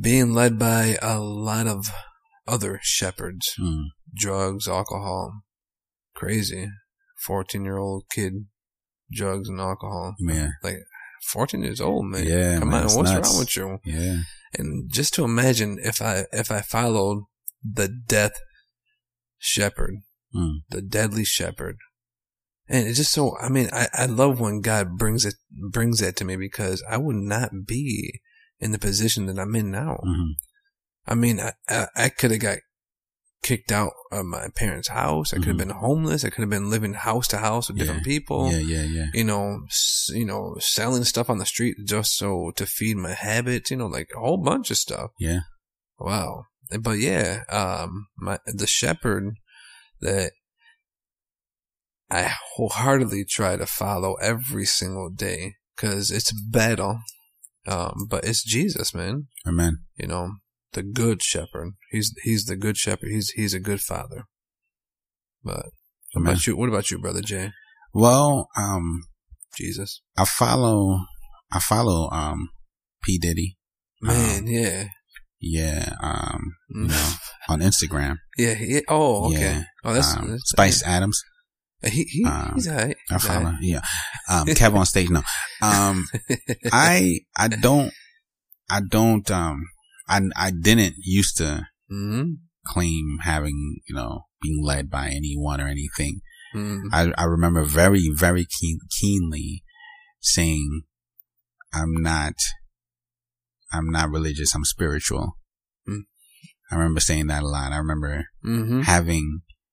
being 0.00 0.32
led 0.32 0.58
by 0.58 0.96
a 1.02 1.18
lot 1.20 1.66
of 1.66 1.86
other 2.46 2.80
shepherds, 2.82 3.54
mm 3.60 3.84
drugs, 4.14 4.66
alcohol, 4.66 5.42
crazy. 6.14 6.66
14 7.26 7.62
year 7.64 7.76
old 7.76 8.04
kid, 8.10 8.46
drugs 9.12 9.48
and 9.50 9.60
alcohol. 9.60 10.14
Man. 10.18 10.52
like 10.62 10.78
14 11.30 11.62
years 11.62 11.80
old, 11.80 12.06
man. 12.06 12.24
Yeah, 12.26 12.58
Come 12.58 12.70
man, 12.70 12.86
on, 12.88 12.96
what's 12.96 13.10
nuts. 13.12 13.28
wrong 13.28 13.38
with 13.38 13.54
you? 13.56 13.78
Yeah. 13.84 14.16
And 14.54 14.90
just 14.90 15.12
to 15.14 15.24
imagine 15.24 15.78
if 15.82 16.00
I, 16.00 16.24
if 16.32 16.50
I 16.50 16.62
followed 16.62 17.24
the 17.62 17.88
death 17.88 18.32
shepherd, 19.38 19.96
Mm. 20.34 20.58
the 20.68 20.82
deadly 20.82 21.24
shepherd. 21.24 21.76
And 22.68 22.86
it's 22.86 22.98
just 22.98 23.12
so, 23.12 23.36
I 23.38 23.48
mean, 23.48 23.68
I, 23.72 23.88
I 23.94 24.06
love 24.06 24.40
when 24.40 24.60
God 24.60 24.98
brings 24.98 25.24
it, 25.24 25.34
brings 25.50 26.00
that 26.00 26.16
to 26.16 26.24
me 26.24 26.36
because 26.36 26.82
I 26.88 26.96
would 26.98 27.16
not 27.16 27.50
be 27.66 28.20
in 28.60 28.72
the 28.72 28.78
position 28.78 29.26
that 29.26 29.38
I'm 29.38 29.54
in 29.54 29.70
now. 29.70 29.98
hmm 30.02 30.32
I 31.06 31.14
mean, 31.14 31.40
I, 31.40 31.52
I, 31.68 31.86
I 31.96 32.08
could 32.10 32.32
have 32.32 32.40
got 32.40 32.58
kicked 33.42 33.72
out 33.72 33.92
of 34.12 34.26
my 34.26 34.48
parents' 34.54 34.88
house. 34.88 35.32
I 35.32 35.36
could 35.38 35.46
have 35.46 35.54
Mhm. 35.54 35.58
been 35.58 35.70
homeless. 35.70 36.22
I 36.22 36.28
could 36.28 36.42
have 36.42 36.50
been 36.50 36.68
living 36.68 36.92
house 36.92 37.26
to 37.28 37.38
house 37.38 37.68
with 37.68 37.78
different 37.78 38.04
people. 38.04 38.50
Yeah, 38.52 38.58
yeah, 38.58 38.82
yeah. 38.82 39.06
You 39.14 39.24
know, 39.24 39.60
s- 39.68 40.10
you 40.12 40.26
know, 40.26 40.56
selling 40.60 41.04
stuff 41.04 41.30
on 41.30 41.38
the 41.38 41.46
street 41.46 41.76
just 41.86 42.16
so 42.18 42.50
to 42.56 42.66
feed 42.66 42.98
my 42.98 43.14
habits. 43.14 43.70
You 43.70 43.78
know, 43.78 43.86
like 43.86 44.10
a 44.14 44.18
whole 44.20 44.36
bunch 44.36 44.70
of 44.70 44.76
stuff. 44.76 45.12
Yeah. 45.18 45.40
Wow. 45.98 46.44
But 46.78 46.98
yeah, 46.98 47.44
um, 47.48 48.08
my 48.18 48.38
the 48.44 48.66
shepherd 48.66 49.36
that 50.00 50.32
I 52.10 52.32
wholeheartedly 52.54 53.24
try 53.26 53.56
to 53.56 53.66
follow 53.66 54.14
every 54.22 54.64
single 54.64 55.10
day 55.10 55.54
because 55.76 56.10
it's 56.10 56.32
battle. 56.32 57.00
Um, 57.66 58.06
but 58.08 58.24
it's 58.24 58.42
Jesus, 58.42 58.94
man. 58.94 59.26
Amen. 59.46 59.84
You 59.96 60.08
know, 60.08 60.30
the 60.72 60.82
good 60.82 61.22
shepherd. 61.22 61.72
He's 61.90 62.14
he's 62.22 62.46
the 62.46 62.56
good 62.56 62.76
shepherd. 62.78 63.10
He's 63.10 63.30
he's 63.30 63.52
a 63.52 63.60
good 63.60 63.80
father. 63.82 64.24
But 65.44 65.66
what 66.12 66.20
Amen. 66.22 66.32
about 66.32 66.46
you? 66.46 66.56
What 66.56 66.68
about 66.68 66.90
you, 66.90 66.98
brother 66.98 67.20
Jay? 67.20 67.52
Well, 67.92 68.48
um, 68.56 69.02
Jesus, 69.56 70.02
I 70.16 70.24
follow, 70.24 71.00
I 71.52 71.58
follow, 71.58 72.08
um, 72.10 72.50
P 73.02 73.18
Diddy. 73.18 73.56
man, 74.00 74.46
yeah, 74.46 74.84
Yeah, 75.40 75.94
um, 76.02 76.54
you 76.70 76.82
Mm. 76.84 76.88
know, 76.88 77.12
on 77.48 77.60
Instagram. 77.60 78.16
yeah, 78.38 78.56
yeah. 78.60 78.80
Oh, 78.88 79.26
okay. 79.26 79.40
Yeah. 79.40 79.64
Oh, 79.84 79.92
that's, 79.94 80.16
um, 80.16 80.30
that's 80.30 80.50
Spice 80.50 80.82
Adams. 80.84 81.22
He, 81.82 82.04
he 82.04 82.24
um, 82.24 82.52
he's 82.54 82.68
alright. 82.68 82.96
I 83.10 83.14
He's 83.14 83.24
follow. 83.24 83.38
alright. 83.46 83.58
Yeah. 83.60 83.80
Um, 84.28 84.46
Kev 84.48 84.74
on 84.74 84.86
stage. 84.86 85.10
No. 85.10 85.22
Um, 85.62 86.06
I, 86.72 87.20
I 87.36 87.48
don't, 87.48 87.92
I 88.70 88.80
don't, 88.88 89.30
um, 89.30 89.62
I, 90.08 90.20
I 90.36 90.50
didn't 90.50 90.94
used 90.98 91.36
to 91.36 91.66
mm-hmm. 91.90 92.32
claim 92.66 93.18
having, 93.22 93.80
you 93.88 93.94
know, 93.94 94.22
being 94.42 94.62
led 94.64 94.90
by 94.90 95.08
anyone 95.08 95.60
or 95.60 95.68
anything. 95.68 96.20
Mm-hmm. 96.54 96.88
I, 96.92 97.12
I 97.16 97.24
remember 97.24 97.62
very, 97.62 98.10
very 98.14 98.46
keen, 98.60 98.80
keenly 99.00 99.62
saying, 100.20 100.82
I'm 101.72 102.02
not, 102.02 102.34
I'm 103.72 103.90
not 103.90 104.10
religious. 104.10 104.54
I'm 104.54 104.64
spiritual. 104.64 105.36
Mm. 105.88 106.02
I 106.70 106.76
remember 106.76 107.00
saying 107.00 107.26
that 107.28 107.42
a 107.42 107.46
lot. 107.46 107.72
I 107.72 107.76
remember 107.76 108.24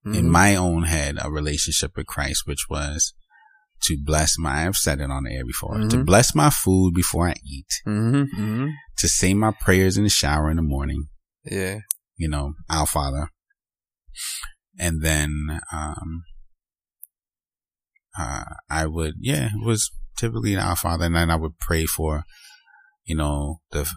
Mm-hmm. 0.06 0.14
in 0.20 0.30
my 0.30 0.56
own 0.56 0.84
head 0.84 1.18
a 1.20 1.32
relationship 1.32 1.92
with 1.98 2.06
Christ, 2.06 2.44
which 2.46 2.66
was 2.70 3.14
to 3.84 3.98
bless 4.04 4.38
my, 4.38 4.66
I've 4.68 4.76
said 4.78 5.00
it 5.00 5.10
on 5.10 5.24
the 5.24 5.34
air 5.34 5.46
before, 5.46 5.78
to 5.80 5.98
Mhm. 5.98 6.06
bless 6.06 6.36
my 6.36 6.50
food 6.50 6.94
before 6.94 7.28
I 7.30 7.36
eat, 7.44 7.68
Mm-hmm. 7.88 8.40
Mm-hmm. 8.40 8.68
to 8.98 9.08
say 9.08 9.34
my 9.34 9.52
prayers 9.60 9.98
in 9.98 10.04
the 10.04 10.10
shower 10.10 10.50
in 10.52 10.58
the 10.58 10.62
morning, 10.62 11.08
Yeah. 11.44 11.80
you 12.18 12.30
know, 12.30 12.54
our 12.70 12.86
Father. 12.86 13.30
And 14.80 15.02
then, 15.02 15.60
um, 15.72 16.24
uh, 18.18 18.46
I 18.70 18.86
would, 18.86 19.16
yeah, 19.20 19.48
it 19.48 19.66
was 19.66 19.92
typically 20.18 20.56
our 20.56 20.76
Father. 20.76 21.06
And 21.06 21.16
then 21.16 21.30
I 21.32 21.36
would 21.36 21.58
pray 21.60 21.86
for, 21.86 22.24
you 23.06 23.16
know, 23.16 23.62
the, 23.72 23.90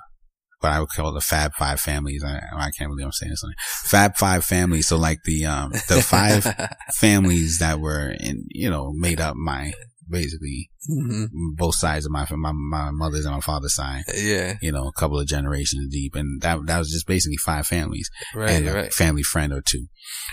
what 0.61 0.73
I 0.73 0.81
would 0.81 0.89
call 0.89 1.13
the 1.13 1.21
Fab 1.21 1.53
Five 1.55 1.81
families. 1.81 2.25
I, 2.25 2.41
I 2.53 2.71
can't 2.71 2.91
believe 2.91 3.07
I'm 3.07 3.13
saying 3.13 3.31
this. 3.31 3.45
Fab 3.85 4.17
Five 4.17 4.45
families. 4.45 4.89
So 4.89 4.97
like 4.97 5.23
the, 5.25 5.47
um, 5.47 5.71
the 5.89 6.03
five 6.03 6.45
families 6.95 7.59
that 7.59 7.81
were 7.81 8.11
in, 8.21 8.45
you 8.51 8.71
know, 8.71 8.93
made 8.93 9.21
up 9.21 9.37
my, 9.37 9.73
basically 10.11 10.71
hmm 10.87 11.27
both 11.55 11.75
sides 11.75 12.07
of 12.07 12.13
my, 12.13 12.27
my, 12.31 12.53
my 12.53 12.91
mother's 12.91 13.27
and 13.27 13.35
my 13.35 13.41
father's 13.41 13.75
side, 13.75 14.05
Yeah. 14.15 14.55
you 14.63 14.73
know, 14.73 14.87
a 14.87 14.93
couple 14.93 15.19
of 15.21 15.27
generations 15.27 15.93
deep. 15.93 16.15
And 16.15 16.41
that, 16.41 16.61
that 16.67 16.79
was 16.79 16.91
just 16.91 17.07
basically 17.07 17.37
five 17.37 17.67
families 17.67 18.09
Right. 18.35 18.51
and 18.51 18.69
a 18.69 18.73
right. 18.73 18.93
family 18.93 19.23
friend 19.23 19.53
or 19.53 19.61
two. 19.61 19.87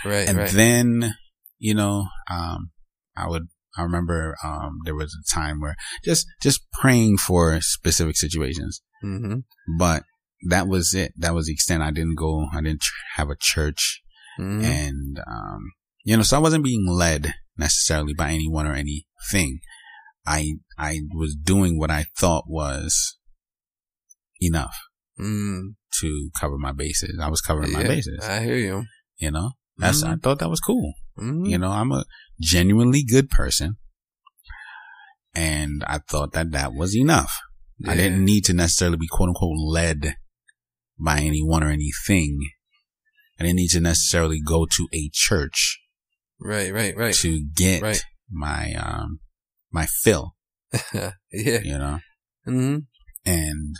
Right. 0.04 0.28
And 0.28 0.38
right. 0.38 0.50
then, 0.50 1.14
you 1.58 1.74
know, 1.74 2.06
um, 2.30 2.70
I 3.16 3.28
would, 3.28 3.48
I 3.76 3.82
remember, 3.82 4.36
um, 4.42 4.78
there 4.84 4.94
was 4.94 5.14
a 5.14 5.34
time 5.34 5.60
where 5.60 5.76
just, 6.04 6.26
just 6.40 6.60
praying 6.72 7.18
for 7.18 7.60
specific 7.60 8.16
situations, 8.16 8.80
mm-hmm. 9.04 9.40
but 9.78 10.04
that 10.48 10.68
was 10.68 10.94
it. 10.94 11.12
That 11.16 11.34
was 11.34 11.46
the 11.46 11.52
extent. 11.52 11.82
I 11.82 11.90
didn't 11.90 12.16
go, 12.16 12.46
I 12.52 12.60
didn't 12.60 12.84
have 13.16 13.30
a 13.30 13.36
church 13.38 14.02
Mm-hmm. 14.38 14.64
and, 14.66 15.18
um, 15.26 15.72
you 16.04 16.14
know, 16.14 16.22
so 16.22 16.36
I 16.36 16.40
wasn't 16.40 16.62
being 16.62 16.86
led 16.86 17.32
necessarily 17.56 18.12
by 18.12 18.32
anyone 18.32 18.66
or 18.66 18.74
anything. 18.74 19.60
I, 20.26 20.56
I 20.78 21.00
was 21.14 21.34
doing 21.34 21.78
what 21.78 21.90
I 21.90 22.04
thought 22.18 22.44
was 22.46 23.16
enough 24.40 24.76
mm 25.18 25.60
to 26.02 26.28
cover 26.38 26.58
my 26.58 26.72
bases. 26.72 27.18
I 27.18 27.30
was 27.30 27.40
covering 27.40 27.72
my 27.72 27.82
bases, 27.84 28.22
I 28.22 28.42
hear 28.42 28.58
you. 28.58 28.84
you 29.16 29.30
know, 29.30 29.52
that's, 29.78 30.02
I 30.02 30.16
Mhm. 30.16 30.22
thought 30.22 30.40
that 30.40 30.50
was 30.50 30.60
cool. 30.60 30.92
Mm-hmm. 31.18 31.46
You 31.46 31.56
know, 31.56 31.70
I'm 31.70 31.90
a 31.92 32.04
genuinely 32.38 33.02
good 33.02 33.30
person. 33.30 33.78
And 35.34 35.82
I 35.86 35.98
thought 35.98 36.32
that 36.32 36.50
that 36.52 36.74
was 36.74 36.94
enough. 36.94 37.40
I 37.86 37.94
didn't 37.94 38.24
need 38.24 38.44
to 38.46 38.52
necessarily 38.52 38.96
be 38.98 39.06
quote 39.10 39.28
unquote 39.30 39.56
led 39.58 40.16
by 40.98 41.20
anyone 41.20 41.62
or 41.62 41.68
anything. 41.70 42.38
I 43.38 43.44
didn't 43.44 43.56
need 43.56 43.70
to 43.70 43.80
necessarily 43.80 44.40
go 44.40 44.66
to 44.66 44.88
a 44.92 45.10
church 45.12 45.78
Right. 46.40 46.72
Right. 46.72 46.94
Right. 46.96 47.14
to 47.16 47.42
get 47.54 47.82
Right. 47.82 48.02
my, 48.30 48.74
um, 48.74 49.20
my 49.72 49.86
fill, 49.86 50.34
yeah. 50.94 51.12
you 51.32 51.78
know, 51.78 51.98
Mm-hmm. 52.46 52.78
and 53.24 53.76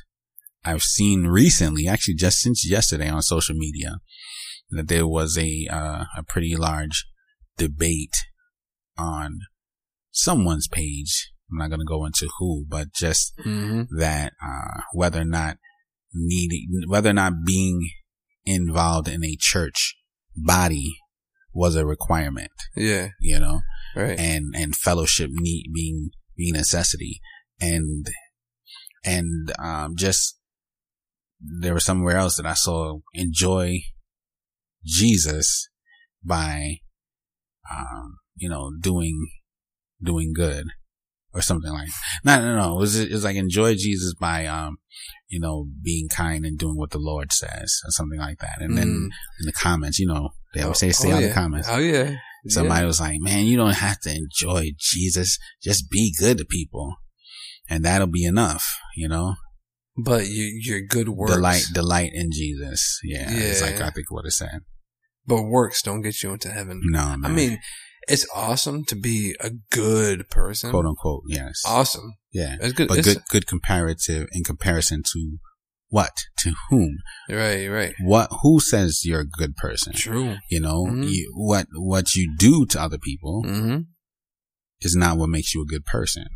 I've 0.65 0.83
seen 0.83 1.27
recently, 1.29 1.87
actually 1.87 2.15
just 2.15 2.39
since 2.41 2.69
yesterday 2.69 3.09
on 3.09 3.23
social 3.23 3.55
media, 3.55 3.99
that 4.71 4.89
there 4.89 5.07
was 5.07 5.39
a, 5.39 5.69
uh, 5.71 6.05
a 6.17 6.23
pretty 6.27 6.57
large 6.57 7.07
debate 7.57 8.17
on 8.99 9.39
someone's 10.11 10.67
page. 10.67 11.31
I'm 11.51 11.59
not 11.59 11.69
going 11.69 11.79
to 11.81 11.87
go 11.87 12.05
into 12.05 12.29
who, 12.39 12.65
but 12.69 12.93
just 12.93 13.33
Mm-hmm. 13.39 13.97
that, 13.99 14.33
uh, 14.45 14.81
whether 14.93 15.21
or 15.21 15.25
not 15.27 15.59
needing, 16.13 16.69
whether 16.87 17.11
or 17.11 17.15
not 17.15 17.45
being 17.45 17.81
involved 18.45 19.09
in 19.09 19.25
a 19.25 19.37
church 19.39 19.97
body 20.37 20.97
was 21.53 21.75
a 21.75 21.87
requirement, 21.87 22.51
Yeah. 22.77 23.09
you 23.21 23.39
know, 23.39 23.61
Right. 23.95 24.19
and, 24.19 24.55
and 24.57 24.77
fellowship 24.77 25.31
need 25.33 25.71
being, 25.75 26.11
being 26.37 26.53
necessity 26.55 27.21
and, 27.61 28.07
and, 29.05 29.53
um, 29.59 29.95
just 29.97 30.39
there 31.41 31.75
was 31.75 31.85
somewhere 31.85 32.17
else 32.17 32.37
that 32.37 32.47
I 32.47 32.55
saw 32.55 32.99
enjoy 33.15 33.79
Jesus 34.85 35.69
by, 36.23 36.77
um, 37.71 38.19
you 38.37 38.49
know, 38.49 38.71
doing, 38.81 39.27
doing 40.03 40.33
good 40.35 40.67
or 41.33 41.41
something 41.43 41.71
like 41.73 41.89
no, 42.25 42.41
no, 42.41 42.57
no. 42.57 42.77
It 42.77 42.81
was, 42.81 42.99
it 42.99 43.13
was 43.13 43.25
like 43.25 43.37
enjoy 43.37 43.75
Jesus 43.75 44.15
by, 44.15 44.47
um, 44.47 44.77
you 45.29 45.41
know, 45.41 45.67
being 45.83 46.09
kind 46.09 46.45
and 46.45 46.59
doing 46.59 46.77
what 46.77 46.91
the 46.91 46.99
Lord 46.99 47.33
says 47.33 47.81
or 47.85 47.91
something 47.91 48.19
like 48.19 48.39
that. 48.39 48.61
And 48.61 48.77
then 48.77 48.89
Mm. 48.89 49.11
in 49.41 49.47
the 49.47 49.53
comments, 49.53 49.99
you 49.99 50.07
know, 50.07 50.31
they 50.55 50.63
always 50.63 50.79
say, 50.79 50.93
stay 50.93 51.13
oh, 51.13 51.17
out 51.17 51.23
yeah. 51.23 51.29
the 51.29 51.35
comments. 51.35 51.69
Oh 51.71 51.79
yeah. 51.79 52.17
Somebody 52.49 52.87
was 52.87 53.01
like, 53.01 53.19
man, 53.19 53.47
you 53.47 53.57
don't 53.57 53.75
have 53.75 53.99
to 54.03 54.15
enjoy 54.15 54.71
Jesus. 54.79 55.37
Just 55.63 55.91
be 55.91 56.15
good 56.17 56.39
to 56.39 56.45
people. 56.45 56.95
And 57.69 57.85
that'll 57.85 58.07
be 58.07 58.25
enough, 58.25 58.79
you 58.97 59.09
know? 59.09 59.35
But 59.97 60.29
you, 60.29 60.57
your 60.63 60.81
good 60.83 61.09
works. 61.09 61.33
Delight, 61.35 61.65
delight 61.75 62.13
in 62.15 62.31
Jesus. 62.31 63.01
Yeah. 63.03 63.27
It's 63.29 63.63
like, 63.63 63.81
I 63.81 63.91
think 63.91 64.13
what 64.13 64.27
it 64.27 64.31
said. 64.33 64.61
But 65.27 65.43
works 65.43 65.83
don't 65.83 66.03
get 66.03 66.23
you 66.23 66.33
into 66.33 66.51
heaven. 66.51 66.81
No, 66.85 67.17
man. 67.17 67.25
I 67.25 67.29
mean, 67.35 67.59
it's 68.07 68.27
awesome 68.33 68.85
to 68.85 68.95
be 68.95 69.35
a 69.41 69.51
good 69.73 70.29
person. 70.31 70.71
quote 70.71 70.87
unquote. 70.87 71.25
Yes. 71.27 71.63
Awesome. 71.67 72.15
Yeah. 72.37 72.57
It's 72.61 72.73
good. 72.75 72.89
But 72.89 72.99
it's, 72.99 73.09
good, 73.15 73.23
good 73.31 73.47
comparative 73.47 74.29
in 74.33 74.45
comparison 74.45 75.03
to 75.13 75.39
what? 75.89 76.13
To 76.41 76.53
whom? 76.69 76.99
Right. 77.31 77.67
Right. 77.69 77.95
What, 78.03 78.29
who 78.43 78.61
says 78.61 79.03
you're 79.05 79.21
a 79.21 79.27
good 79.43 79.57
person? 79.57 79.95
True. 79.95 80.37
You 80.51 80.61
know, 80.61 80.85
Mhm. 80.85 81.09
you, 81.11 81.33
what, 81.35 81.67
what 81.73 82.15
you 82.15 82.35
do 82.37 82.67
to 82.67 82.81
other 82.81 82.99
people 82.99 83.43
Mm-hmm. 83.47 83.79
is 84.81 84.95
not 84.97 85.17
what 85.17 85.31
makes 85.31 85.55
you 85.55 85.63
a 85.63 85.67
good 85.75 85.87
person. 85.87 86.27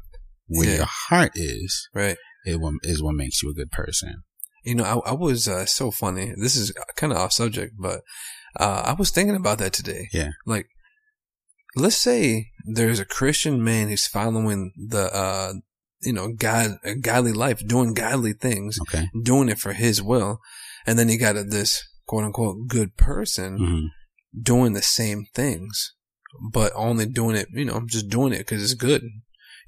Where 0.47 0.69
Yeah. 0.71 0.77
your 0.77 0.87
heart 0.87 1.33
is, 1.35 1.89
Right. 1.95 2.17
what, 2.47 2.75
is 2.83 3.03
what 3.03 3.15
makes 3.15 3.43
you 3.43 3.51
a 3.51 3.55
good 3.55 3.71
person. 3.71 4.23
You 4.65 4.77
know, 4.77 4.85
I, 4.85 5.11
I 5.11 5.15
was 5.15 5.49
uh, 5.49 5.67
so 5.67 5.91
funny. 5.91 6.33
This 6.41 6.57
is 6.57 6.73
kind 6.97 7.13
of 7.13 7.19
off 7.19 7.33
subject, 7.33 7.75
but 7.79 8.01
uh, 8.59 8.83
I 8.87 8.93
was 8.95 9.11
thinking 9.11 9.37
about 9.37 9.59
that 9.59 9.73
today. 9.75 10.09
Yeah. 10.13 10.31
Like, 10.47 10.67
let's 11.77 11.97
say 11.97 12.47
there's 12.65 13.01
a 13.01 13.05
Christian 13.05 13.63
man 13.63 13.89
who's 13.89 14.07
following 14.07 14.73
the, 14.77 15.05
uh, 15.15 15.53
you 16.03 16.13
know, 16.13 16.33
God, 16.33 16.79
a 16.85 16.95
godly 16.95 17.33
life, 17.33 17.67
doing 17.67 17.95
godly 17.95 18.33
things, 18.33 18.79
Okay. 18.83 19.09
doing 19.23 19.49
it 19.49 19.59
for 19.59 19.73
His 19.73 20.03
will, 20.03 20.39
and 20.87 20.99
then 20.99 21.09
you 21.09 21.19
got 21.19 21.35
this 21.51 21.83
quote 22.07 22.25
unquote 22.25 22.67
good 22.69 22.97
person 22.97 23.59
hmm 23.59 23.87
doing 24.41 24.75
the 24.75 24.83
same 24.83 25.27
things, 25.35 25.93
but 26.53 26.71
only 26.77 27.05
doing 27.05 27.35
it, 27.35 27.49
you 27.53 27.65
know, 27.65 27.83
just 27.85 28.09
doing 28.09 28.33
it 28.33 28.39
because 28.39 28.63
it's 28.63 28.75
good. 28.75 29.03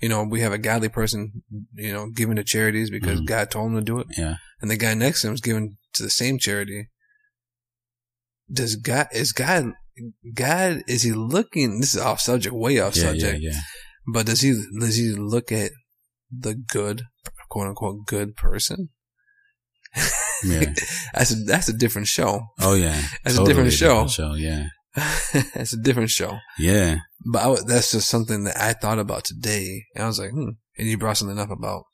You 0.00 0.08
know, 0.08 0.22
we 0.22 0.40
have 0.40 0.52
a 0.52 0.58
godly 0.58 0.88
person, 0.88 1.42
you 1.74 1.92
know, 1.92 2.08
giving 2.10 2.36
to 2.36 2.44
charities 2.44 2.88
because 2.88 3.20
Mhm. 3.20 3.26
God 3.26 3.50
told 3.50 3.70
him 3.72 3.78
to 3.78 3.84
do 3.84 3.98
it 3.98 4.06
Yeah. 4.16 4.36
and 4.60 4.70
the 4.70 4.76
guy 4.76 4.94
next 4.94 5.22
to 5.22 5.26
him 5.28 5.34
is 5.34 5.40
giving 5.40 5.78
to 5.94 6.02
the 6.04 6.10
same 6.10 6.38
charity 6.38 6.88
does 8.50 8.76
God 8.76 9.08
is 9.12 9.32
God 9.32 9.72
God 10.34 10.82
is 10.86 11.02
he 11.02 11.12
looking? 11.12 11.80
This 11.80 11.94
is 11.94 12.00
off 12.00 12.20
subject, 12.20 12.54
way 12.54 12.78
off 12.78 12.96
Yeah, 12.96 13.02
subject. 13.10 13.42
yeah, 13.42 13.50
yeah. 13.50 13.60
But 14.12 14.26
does 14.26 14.40
he 14.42 14.52
does 14.78 14.96
he 14.96 15.12
look 15.12 15.50
at 15.52 15.72
the 16.36 16.54
good, 16.54 17.02
quote 17.48 17.68
unquote, 17.68 18.06
good 18.06 18.36
person? 18.36 18.88
Yeah. 20.44 20.72
that's 21.14 21.32
a, 21.32 21.34
that's 21.44 21.68
a 21.68 21.72
different 21.72 22.08
show. 22.08 22.42
Oh 22.60 22.74
yeah. 22.74 23.00
That's 23.24 23.38
a 23.38 23.44
different 23.44 23.72
show. 23.72 24.06
show. 24.08 24.34
Yeah. 24.34 24.66
that's 25.54 25.72
a 25.72 25.78
different 25.78 26.10
show. 26.10 26.38
Yeah. 26.58 26.98
But 27.24 27.42
I, 27.42 27.56
that's 27.66 27.92
just 27.92 28.08
something 28.08 28.44
that 28.44 28.60
I 28.60 28.74
thought 28.74 28.98
about 28.98 29.24
today. 29.24 29.84
And 29.94 30.04
I 30.04 30.06
was 30.06 30.18
like, 30.18 30.30
hmm. 30.30 30.50
And 30.76 30.88
you 30.88 30.98
brought 30.98 31.16
something 31.16 31.38
up 31.38 31.50
about 31.50 31.84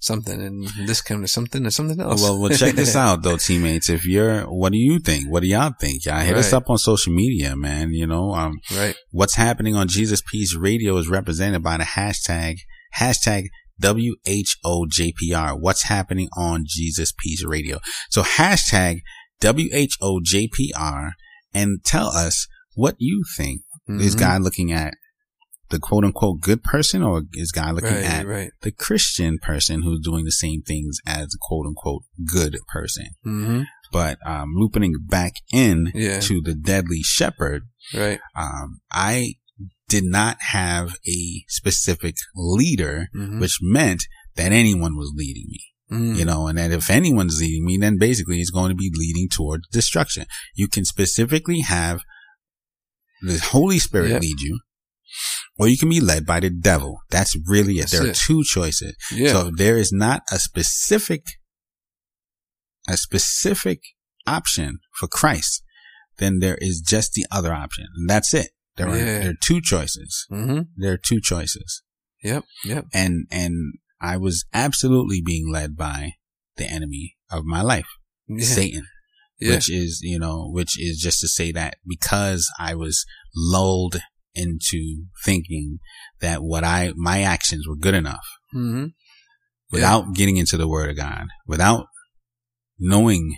something, 0.00 0.40
and 0.40 0.68
this 0.86 1.00
came 1.00 1.22
to 1.22 1.28
something 1.28 1.64
and 1.64 1.72
something 1.72 2.00
else. 2.00 2.22
Well, 2.22 2.40
well, 2.40 2.50
check 2.50 2.74
this 2.74 2.94
out 2.94 3.22
though, 3.22 3.38
teammates. 3.38 3.88
If 3.88 4.04
you're, 4.04 4.42
what 4.42 4.72
do 4.72 4.78
you 4.78 4.98
think? 4.98 5.30
What 5.30 5.40
do 5.40 5.48
y'all 5.48 5.72
think? 5.80 6.04
Y'all 6.04 6.20
hit 6.20 6.36
us 6.36 6.52
up 6.52 6.68
on 6.68 6.78
social 6.78 7.12
media, 7.12 7.56
man. 7.56 7.92
You 7.92 8.06
know, 8.06 8.34
um, 8.34 8.58
right. 8.76 8.94
what's 9.10 9.36
happening 9.36 9.74
on 9.74 9.88
Jesus 9.88 10.22
Peace 10.30 10.54
Radio 10.54 10.96
is 10.98 11.08
represented 11.08 11.62
by 11.62 11.78
the 11.78 11.84
hashtag, 11.84 12.56
hashtag 12.98 13.46
WHOJPR. 13.80 15.58
What's 15.60 15.84
happening 15.84 16.28
on 16.36 16.64
Jesus 16.66 17.12
Peace 17.18 17.44
Radio? 17.44 17.78
So 18.10 18.22
hashtag 18.22 19.00
WHOJPR 19.40 21.10
and 21.54 21.84
tell 21.84 22.08
us 22.08 22.46
what 22.74 22.96
you 22.98 23.22
think. 23.36 23.62
Is 23.88 24.16
Mhm. 24.16 24.18
God 24.18 24.42
looking 24.42 24.72
at 24.72 24.94
the 25.70 25.78
quote 25.78 26.04
unquote 26.04 26.40
good 26.40 26.64
person 26.64 27.02
or 27.04 27.22
is 27.34 27.52
God 27.52 27.76
looking 27.76 27.90
right, 27.94 28.04
at 28.04 28.26
right. 28.26 28.50
the 28.62 28.72
Christian 28.72 29.38
person 29.38 29.82
who's 29.82 30.00
doing 30.00 30.24
the 30.24 30.32
same 30.32 30.62
things 30.62 30.98
as 31.06 31.28
the 31.28 31.38
quote 31.40 31.66
unquote 31.66 32.02
good 32.24 32.56
person? 32.68 33.10
hmm 33.22 33.62
But, 33.92 34.18
um, 34.26 34.54
looping 34.56 34.92
back 35.06 35.34
in 35.52 35.92
Yeah. 35.94 36.18
to 36.18 36.40
the 36.42 36.54
deadly 36.54 37.02
shepherd, 37.04 37.62
Right. 37.94 38.18
um, 38.34 38.80
I 38.90 39.34
did 39.88 40.04
not 40.04 40.36
have 40.50 40.96
a 41.06 41.44
specific 41.48 42.16
leader, 42.34 43.08
hmm 43.12 43.40
which 43.40 43.58
meant 43.62 44.02
that 44.34 44.52
anyone 44.52 44.96
was 44.96 45.12
leading 45.16 45.46
me, 45.50 45.60
Mm. 45.90 46.16
you 46.18 46.24
know, 46.24 46.46
and 46.48 46.58
that 46.58 46.72
if 46.72 46.90
anyone's 46.90 47.40
leading 47.40 47.64
me, 47.64 47.78
then 47.78 47.96
basically 47.98 48.40
it's 48.40 48.50
going 48.50 48.70
to 48.70 48.74
be 48.76 48.90
leading 48.94 49.28
towards 49.28 49.66
destruction. 49.68 50.26
You 50.54 50.68
can 50.68 50.84
specifically 50.84 51.60
have 51.60 52.00
the 53.22 53.38
Holy 53.38 53.78
Spirit 53.78 54.10
Yep. 54.10 54.22
lead 54.22 54.40
you, 54.40 54.60
or 55.58 55.68
you 55.68 55.78
can 55.78 55.88
be 55.88 56.00
led 56.00 56.26
by 56.26 56.40
the 56.40 56.50
devil. 56.50 56.98
That's 57.10 57.34
really 57.46 57.74
it. 57.78 57.82
That's 57.82 57.92
there 57.92 58.10
are 58.10 58.12
two 58.14 58.42
choices. 58.44 58.94
Yeah. 59.12 59.28
So 59.32 59.46
if 59.48 59.54
there 59.56 59.78
is 59.78 59.92
not 59.92 60.22
a 60.30 60.38
specific, 60.38 61.22
a 62.88 62.96
specific 62.96 63.80
option 64.26 64.78
for 64.98 65.06
Christ, 65.08 65.62
then 66.18 66.40
there 66.40 66.58
is 66.60 66.80
just 66.80 67.12
the 67.12 67.26
other 67.30 67.52
option. 67.54 67.86
And 67.96 68.08
that's 68.10 68.34
it. 68.34 68.48
There 68.76 68.88
are, 68.88 68.96
Yeah. 68.96 69.18
there 69.20 69.30
are 69.30 69.40
two 69.42 69.60
choices. 69.60 70.26
hmm 70.28 70.60
There 70.76 70.92
are 70.92 70.98
two 70.98 71.20
choices. 71.20 71.82
Yep. 72.22 72.44
Yep. 72.64 72.86
And, 72.92 73.26
and 73.30 73.74
I 74.00 74.16
was 74.16 74.44
absolutely 74.52 75.20
being 75.24 75.50
led 75.50 75.76
by 75.76 76.12
the 76.56 76.66
enemy 76.70 77.16
of 77.30 77.44
my 77.44 77.62
life, 77.62 77.86
Yeah. 78.28 78.44
Satan, 78.44 78.86
yeah. 79.38 79.54
which 79.54 79.70
is, 79.70 80.00
you 80.02 80.18
know, 80.18 80.48
which 80.50 80.78
is 80.80 80.98
just 81.00 81.20
to 81.20 81.28
say 81.28 81.52
that 81.52 81.76
because 81.86 82.50
I 82.58 82.74
was 82.74 83.04
lulled 83.34 83.96
into 84.34 85.04
thinking 85.24 85.78
that 86.20 86.42
what 86.42 86.62
I, 86.64 86.92
my 86.96 87.22
actions 87.22 87.66
were 87.66 87.76
good 87.76 87.94
enough 87.94 88.26
hmm 88.52 88.86
without 89.72 90.14
getting 90.14 90.36
into 90.36 90.56
the 90.56 90.68
word 90.68 90.90
of 90.90 90.96
God, 90.96 91.24
without 91.46 91.86
knowing 92.78 93.36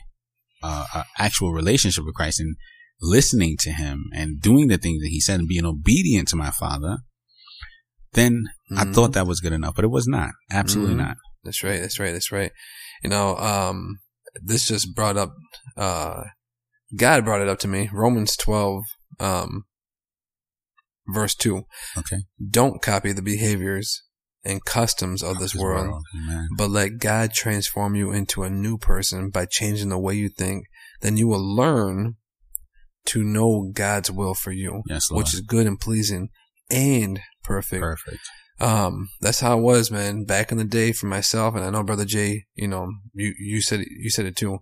uh, 0.63 1.05
actual 1.19 1.53
relationship 1.53 2.05
with 2.05 2.15
Christ 2.15 2.41
and 2.41 2.57
listening 3.01 3.57
to 3.61 3.71
him 3.71 4.07
and 4.13 4.41
doing 4.41 4.69
the 4.69 4.79
things 4.79 5.03
that 5.03 5.09
he 5.09 5.21
said 5.21 5.41
and 5.41 5.49
being 5.49 5.65
obedient 5.65 6.29
to 6.29 6.37
my 6.37 6.51
father, 6.51 6.99
then 8.13 8.45
I 8.77 8.85
Mhm. 8.85 8.95
thought 8.95 9.13
that 9.13 9.27
was 9.27 9.41
good 9.41 9.53
enough, 9.53 9.75
but 9.75 9.85
it 9.85 9.91
was 9.91 10.07
not. 10.07 10.31
Absolutely 10.51 10.95
Mhm. 10.95 10.99
not. 10.99 11.17
That's 11.45 11.63
right. 11.63 11.81
That's 11.81 11.99
right. 11.99 12.13
That's 12.13 12.33
right. 12.33 12.53
You 13.03 13.11
know, 13.11 13.37
um, 13.37 14.01
this 14.43 14.67
just 14.67 14.95
brought 14.95 15.17
up, 15.17 15.35
uh, 15.77 16.25
God 16.97 17.25
brought 17.25 17.41
it 17.41 17.49
up 17.49 17.59
to 17.61 17.69
me. 17.69 17.91
Romans 17.93 18.37
12, 18.37 18.85
um, 19.21 19.65
verse 21.07 21.35
2. 21.35 21.63
Okay. 21.97 22.19
Don't 22.51 22.83
copy 22.83 23.13
the 23.13 23.23
behaviors 23.23 24.03
and 24.45 24.65
customs 24.65 25.23
of 25.23 25.39
this 25.39 25.55
world, 25.55 26.03
Amen. 26.15 26.49
but 26.57 26.71
let 26.71 26.99
God 26.99 27.33
transform 27.33 27.95
you 27.95 28.11
into 28.13 28.43
a 28.43 28.51
new 28.51 28.79
person 28.79 29.31
by 29.31 29.47
changing 29.47 29.91
the 29.91 29.99
way 29.99 30.15
you 30.15 30.29
think. 30.29 30.67
Then 31.01 31.17
you 31.17 31.29
will 31.29 31.45
learn 31.45 32.17
to 33.09 33.25
know 33.25 33.71
God's 33.73 34.11
will 34.11 34.35
for 34.35 34.53
you, 34.53 34.83
Yes, 34.87 35.11
which 35.11 35.35
is 35.35 35.41
good 35.41 35.67
and 35.67 35.79
pleasing 35.81 36.29
and 36.71 37.21
perfect. 37.43 37.83
Perfect. 37.83 38.21
Um, 38.61 39.09
that's 39.21 39.41
how 39.41 39.59
it 39.59 39.63
was, 39.63 39.91
man, 39.91 40.25
back 40.25 40.51
in 40.51 40.59
the 40.59 40.65
day 40.65 40.93
for 40.93 41.07
myself. 41.07 41.55
And 41.55 41.65
I 41.65 41.71
know 41.71 41.83
brother 41.85 42.05
Jay, 42.05 42.45
you 42.55 42.69
know, 42.69 42.89
you, 43.15 43.33
you 43.39 43.61
said, 43.61 43.81
it, 43.81 43.89
you 43.91 44.11
said 44.11 44.27
it 44.27 44.37
too. 44.37 44.59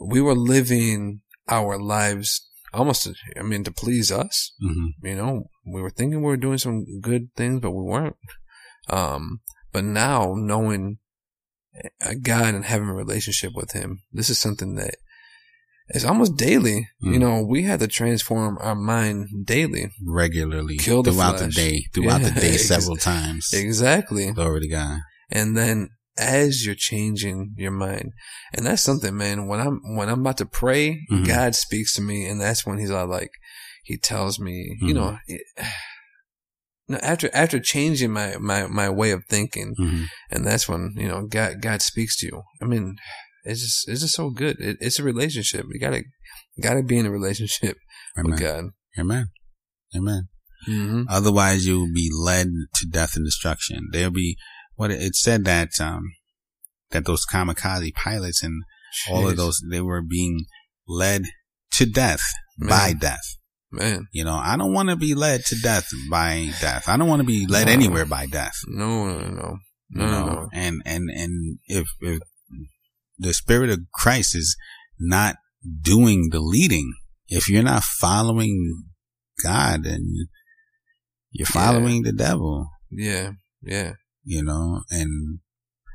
We 0.00 0.20
were 0.20 0.34
living 0.34 1.20
our 1.48 1.78
lives 1.78 2.48
almost, 2.72 3.08
I 3.38 3.42
mean, 3.42 3.64
to 3.64 3.72
please 3.72 4.10
us. 4.12 4.52
hmm 4.60 4.86
You 5.02 5.16
know, 5.16 5.44
we 5.66 5.82
were 5.82 5.90
thinking 5.90 6.20
we 6.20 6.26
were 6.28 6.36
doing 6.36 6.58
some 6.58 7.00
good 7.00 7.28
things, 7.36 7.60
but 7.60 7.72
we 7.72 7.82
weren't. 7.82 8.16
Um, 8.88 9.40
but 9.72 9.84
now 9.84 10.34
knowing 10.36 10.98
a 12.00 12.14
God 12.14 12.54
and 12.54 12.64
having 12.64 12.88
a 12.88 12.94
relationship 12.94 13.52
with 13.54 13.72
him, 13.72 14.02
this 14.12 14.30
is 14.30 14.38
something 14.38 14.76
that 14.76 14.94
is 15.90 16.04
almost 16.04 16.36
daily. 16.36 16.88
You 17.00 17.18
Mm. 17.18 17.20
know, 17.20 17.42
we 17.42 17.62
had 17.64 17.80
to 17.80 17.86
transform 17.88 18.56
our 18.60 18.74
mind 18.74 19.28
daily. 19.44 19.90
Regularly 20.04 20.76
Kill 20.78 21.02
the 21.02 21.12
throughout 21.12 21.38
the 21.38 21.48
day, 21.48 21.86
throughout 21.92 22.22
the 22.22 22.30
Yeah, 22.30 22.40
day 22.40 22.54
ex- 22.54 22.68
several 22.68 22.96
times. 22.96 23.50
Exactly. 23.52 24.32
Glory 24.32 24.60
to 24.60 24.68
God. 24.68 24.98
and 25.30 25.56
then 25.56 25.88
as 26.16 26.64
you're 26.64 26.76
changing 26.76 27.54
your 27.56 27.72
mind 27.72 28.12
and 28.52 28.64
that's 28.66 28.82
something 28.82 29.16
man 29.16 29.48
when 29.48 29.58
i'm 29.58 29.80
when 29.96 30.08
i'm 30.08 30.20
about 30.20 30.36
to 30.38 30.46
pray 30.46 31.00
Mhm. 31.10 31.26
god 31.26 31.56
speaks 31.56 31.92
to 31.94 32.00
me 32.02 32.24
and 32.28 32.40
that's 32.40 32.64
when 32.64 32.78
he's 32.78 32.90
all 32.92 33.08
like 33.08 33.30
he 33.82 33.96
tells 33.98 34.38
me 34.38 34.76
you 34.80 34.94
Mhm. 34.94 34.96
know 34.96 35.18
it, 35.26 35.40
no, 36.88 36.98
after 36.98 37.28
after 37.34 37.58
changing 37.58 38.12
my 38.12 38.36
my 38.38 38.66
my 38.68 38.88
way 38.90 39.10
of 39.10 39.24
thinking 39.28 39.74
hmm 39.76 40.04
and 40.30 40.46
that's 40.46 40.68
when 40.68 40.92
you 40.96 41.08
know 41.08 41.26
god 41.26 41.60
god 41.60 41.80
speaks 41.82 42.16
to 42.18 42.26
you 42.26 42.42
i 42.62 42.64
mean 42.64 42.94
it's 43.44 43.60
just 43.60 43.88
it's 43.88 44.00
just 44.00 44.14
so 44.14 44.30
good 44.30 44.58
it, 44.60 44.76
it's 44.80 44.98
a 44.98 45.02
relationship 45.04 45.66
you 45.70 45.78
gotta 45.80 46.02
gotta 46.62 46.82
be 46.82 46.98
in 46.98 47.06
a 47.06 47.10
relationship 47.10 47.76
with 48.16 48.40
god 48.40 48.64
Amen. 48.98 49.26
Amen. 49.96 50.28
mm-hmm. 50.68 51.02
Otherwise, 51.08 51.66
you 51.66 51.80
will 51.80 51.92
be 51.92 52.08
led 52.12 52.46
to 52.76 52.86
death 52.86 53.16
and 53.16 53.24
destruction. 53.24 53.88
There'll 53.92 54.12
be 54.12 54.36
what 54.76 54.90
it 54.92 55.02
it 55.02 55.14
said 55.16 55.44
that 55.44 55.70
um 55.80 56.02
that 56.90 57.04
those 57.04 57.26
kamikaze 57.26 57.92
pilots 57.94 58.42
and 58.44 58.62
all 59.10 59.28
of 59.28 59.36
those 59.36 59.60
they 59.70 59.80
were 59.80 60.00
being 60.02 60.44
led 60.86 61.22
to 61.72 61.86
death 61.86 62.22
by 62.68 62.92
death. 62.92 63.26
man 63.72 64.06
You 64.12 64.24
know, 64.24 64.34
I 64.36 64.56
don't 64.56 64.72
want 64.72 64.90
to 64.90 64.96
be 64.96 65.14
led 65.14 65.44
to 65.46 65.56
death 65.60 65.88
by 66.08 66.50
death. 66.60 66.88
I 66.88 66.96
don't 66.96 67.08
want 67.08 67.20
to 67.20 67.26
be 67.26 67.46
led 67.48 67.66
No. 67.66 67.72
anywhere 67.72 68.04
by 68.06 68.26
death. 68.26 68.54
no 68.68 69.06
no 69.18 69.28
no 69.28 69.58
You 69.90 69.98
no 70.02 70.06
no, 70.06 70.26
no. 70.26 70.48
and 70.52 70.82
and 70.86 71.10
and 71.10 71.58
if 71.66 71.86
if 72.00 72.20
the 73.18 73.32
spirit 73.34 73.70
of 73.70 73.80
Christ 73.94 74.34
is 74.36 74.56
not 74.98 75.36
doing 75.80 76.28
the 76.30 76.40
leading, 76.40 76.92
if 77.28 77.48
you're 77.48 77.62
not 77.62 77.82
following 77.84 78.84
God 79.42 79.86
and 79.86 80.28
you're 81.30 81.46
Yeah. 81.46 81.52
following 81.52 82.02
the 82.02 82.12
devil, 82.12 82.68
yeah 82.90 83.32
yeah 83.62 83.92
you 84.24 84.42
know, 84.42 84.82
and 84.90 85.40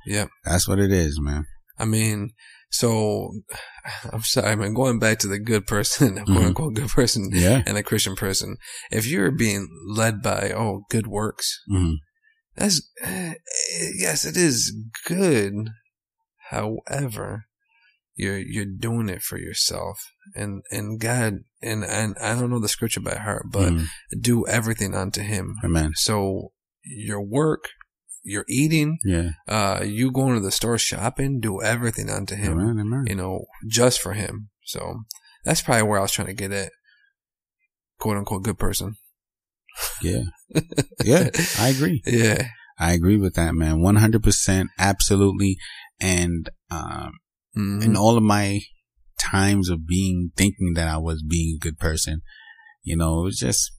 yeah 0.05 0.25
that's 0.43 0.67
what 0.67 0.79
it 0.79 0.91
is, 0.91 1.19
man. 1.19 1.45
I 1.77 1.85
mean, 1.85 2.31
so 2.69 3.31
I'm 4.11 4.23
sorry, 4.23 4.51
I 4.51 4.55
man. 4.55 4.73
Going 4.73 4.99
back 4.99 5.19
to 5.19 5.27
the 5.27 5.39
good 5.39 5.65
person, 5.67 6.15
quote 6.25 6.27
Mhm. 6.27 6.45
unquote 6.47 6.73
good 6.75 6.89
person, 6.89 7.29
Yeah. 7.31 7.63
and 7.65 7.77
a 7.77 7.83
Christian 7.83 8.15
person. 8.15 8.57
If 8.91 9.07
you're 9.07 9.31
being 9.31 9.67
led 9.87 10.21
by 10.21 10.51
oh 10.55 10.81
good 10.89 11.07
works, 11.07 11.59
hmm 11.69 11.93
that's 12.55 12.81
eh, 13.01 13.35
yes, 13.97 14.25
it 14.25 14.35
is 14.35 14.75
good. 15.05 15.53
However, 16.49 17.45
you're 18.15 18.37
you're 18.39 18.65
doing 18.65 19.09
it 19.09 19.21
for 19.21 19.37
yourself, 19.37 19.99
and 20.35 20.61
and 20.71 20.99
God, 20.99 21.39
and 21.61 21.83
and 21.83 22.15
I 22.21 22.35
don't 22.35 22.49
know 22.49 22.59
the 22.59 22.67
scripture 22.67 22.99
by 23.01 23.15
heart, 23.15 23.45
but 23.51 23.71
Mhm. 23.73 23.85
do 24.19 24.45
everything 24.47 24.93
unto 24.95 25.21
Him. 25.21 25.55
Amen. 25.63 25.91
So 25.95 26.51
your 26.83 27.21
work, 27.21 27.65
your 28.23 28.45
eating, 28.49 28.97
Yeah. 29.03 29.31
uh, 29.47 29.83
you 29.85 30.11
going 30.11 30.35
to 30.35 30.41
the 30.41 30.51
store 30.51 30.77
shopping, 30.77 31.39
do 31.39 31.61
everything 31.61 32.09
unto 32.09 32.35
Him 32.35 32.59
Amen. 32.59 32.79
Amen. 32.79 33.03
you 33.07 33.15
know, 33.15 33.45
just 33.67 34.01
for 34.01 34.13
him. 34.13 34.49
So 34.63 35.03
that's 35.45 35.61
probably 35.61 35.83
where 35.83 35.99
I 35.99 36.01
was 36.01 36.11
trying 36.11 36.27
to 36.27 36.33
get 36.33 36.51
at. 36.51 36.71
Quote 37.99 38.17
unquote 38.17 38.43
good 38.43 38.57
person. 38.59 38.95
Yeah. 40.01 40.23
Yeah. 41.03 41.29
I 41.59 41.69
agree. 41.69 42.01
Yeah. 42.05 42.47
I 42.81 42.93
agree 42.93 43.17
with 43.17 43.33
that, 43.35 43.55
man. 43.55 43.79
100%. 43.81 44.67
Absolutely. 44.79 45.57
And, 45.99 46.49
um, 46.71 47.11
Mhm. 47.57 47.83
in 47.83 47.95
all 47.97 48.15
of 48.17 48.23
my 48.23 48.61
times 49.19 49.69
of 49.69 49.85
being, 49.85 50.31
thinking 50.37 50.73
that 50.75 50.87
I 50.87 50.97
was 50.97 51.23
being 51.23 51.55
a 51.55 51.59
good 51.63 51.77
person. 51.77 52.21
You 52.83 52.95
know, 52.97 53.19
it 53.21 53.23
was 53.25 53.37
just, 53.37 53.71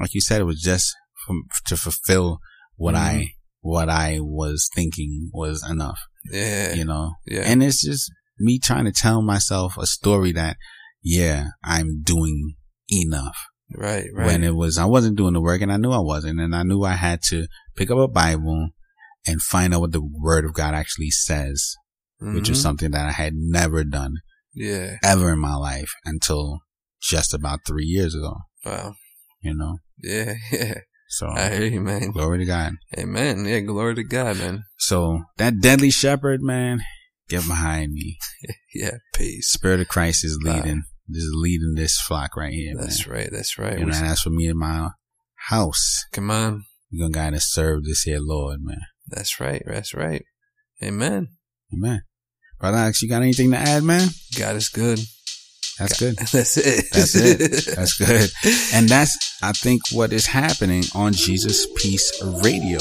like 0.00 0.14
you 0.14 0.20
said, 0.20 0.40
it 0.40 0.44
was 0.44 0.60
just 0.60 0.92
from, 1.24 1.44
to 1.66 1.76
fulfill 1.76 2.40
what 2.76 2.94
Mhm. 2.94 2.98
I, 2.98 3.34
what 3.60 3.88
I 3.88 4.18
was 4.20 4.68
thinking 4.74 5.30
was 5.32 5.64
enough, 5.68 6.00
Yeah. 6.30 6.74
you 6.74 6.84
know? 6.84 7.12
Yeah. 7.26 7.42
And 7.42 7.62
it's 7.62 7.82
just 7.84 8.10
me 8.38 8.58
trying 8.58 8.84
to 8.86 8.92
tell 8.92 9.22
myself 9.22 9.76
a 9.78 9.86
story 9.86 10.32
that, 10.32 10.56
yeah, 11.02 11.48
I'm 11.62 12.02
doing 12.02 12.56
enough 12.92 13.36
right. 13.74 14.06
Right. 14.12 14.26
when 14.26 14.44
it 14.44 14.54
was 14.54 14.76
I 14.76 14.84
wasn't 14.86 15.16
doing 15.16 15.32
the 15.34 15.40
work 15.40 15.62
and 15.62 15.72
I 15.72 15.76
knew 15.76 15.90
I 15.92 16.00
wasn't 16.00 16.40
and 16.40 16.54
I 16.54 16.62
knew 16.64 16.82
I 16.82 16.94
had 16.94 17.22
to 17.28 17.46
pick 17.76 17.90
up 17.90 17.98
a 17.98 18.08
Bible 18.08 18.70
and 19.26 19.40
find 19.42 19.74
out 19.74 19.80
what 19.80 19.92
the 19.92 20.02
word 20.02 20.44
of 20.44 20.52
God 20.54 20.74
actually 20.74 21.10
says, 21.10 21.74
which 22.20 22.48
is 22.48 22.58
Mhm. 22.58 22.62
something 22.62 22.90
that 22.92 23.06
I 23.08 23.12
had 23.12 23.34
never 23.34 23.84
done 23.84 24.16
Yeah. 24.54 24.96
ever 25.02 25.32
in 25.32 25.38
my 25.38 25.54
life 25.54 25.90
until 26.04 26.60
just 27.02 27.34
about 27.34 27.60
three 27.66 27.84
years 27.86 28.14
ago, 28.14 28.34
Wow. 28.64 28.96
you 29.42 29.54
know? 29.54 29.78
Yeah. 30.02 30.34
Yeah. 30.52 30.78
So 31.08 31.28
I 31.28 31.54
hear 31.54 31.66
you, 31.66 31.80
man. 31.80 32.10
glory 32.10 32.38
to 32.38 32.44
God. 32.44 32.72
Amen. 32.98 33.44
Yeah. 33.44 33.60
Glory 33.60 33.94
to 33.96 34.02
God, 34.04 34.38
man. 34.38 34.64
So 34.78 35.22
that 35.36 35.60
deadly 35.60 35.90
shepherd, 35.90 36.40
man, 36.42 36.80
get 37.28 37.46
behind 37.46 37.92
me. 37.92 38.18
Yeah. 38.74 38.96
Peace. 39.14 39.48
Spirit 39.52 39.80
of 39.80 39.86
Christ 39.88 40.24
is 40.24 40.36
leading, 40.42 40.82
is 41.08 41.30
leading 41.32 41.74
this 41.76 42.00
flock 42.00 42.36
right 42.36 42.52
here, 42.52 42.74
That's 42.76 43.06
man. 43.06 43.16
right. 43.16 43.28
That's 43.30 43.56
right. 43.58 43.78
You 43.78 43.84
We- 43.86 43.92
know, 43.92 43.98
and 43.98 44.06
as 44.08 44.20
for 44.22 44.30
me 44.30 44.48
and 44.48 44.58
my 44.58 44.88
house, 45.48 46.04
come 46.12 46.30
on. 46.30 46.64
You're 46.90 47.08
gonna 47.08 47.30
gotta 47.30 47.40
serve 47.40 47.84
this 47.84 48.02
here 48.02 48.18
Lord, 48.20 48.60
man. 48.62 48.80
That's 49.06 49.40
right. 49.40 49.62
That's 49.66 49.94
right. 49.94 50.24
Amen. 50.82 51.28
Amen. 51.72 52.02
Brother 52.60 52.78
Alex, 52.78 53.02
you 53.02 53.08
got 53.08 53.22
anything 53.22 53.50
to 53.50 53.58
add, 53.58 53.82
man? 53.82 54.08
God 54.38 54.56
is 54.56 54.68
good. 54.68 55.00
That's 55.78 55.98
good. 55.98 56.16
That's 56.32 56.56
it. 56.56 56.84
That's 56.92 57.14
it. 57.16 57.38
That's 57.76 57.94
good. 57.94 58.30
And 58.72 58.88
that's, 58.88 59.38
I 59.42 59.52
think, 59.52 59.82
what 59.92 60.12
is 60.12 60.26
happening 60.26 60.84
on 60.94 61.12
Jesus 61.12 61.66
Peace 61.76 62.22
Radio. 62.42 62.78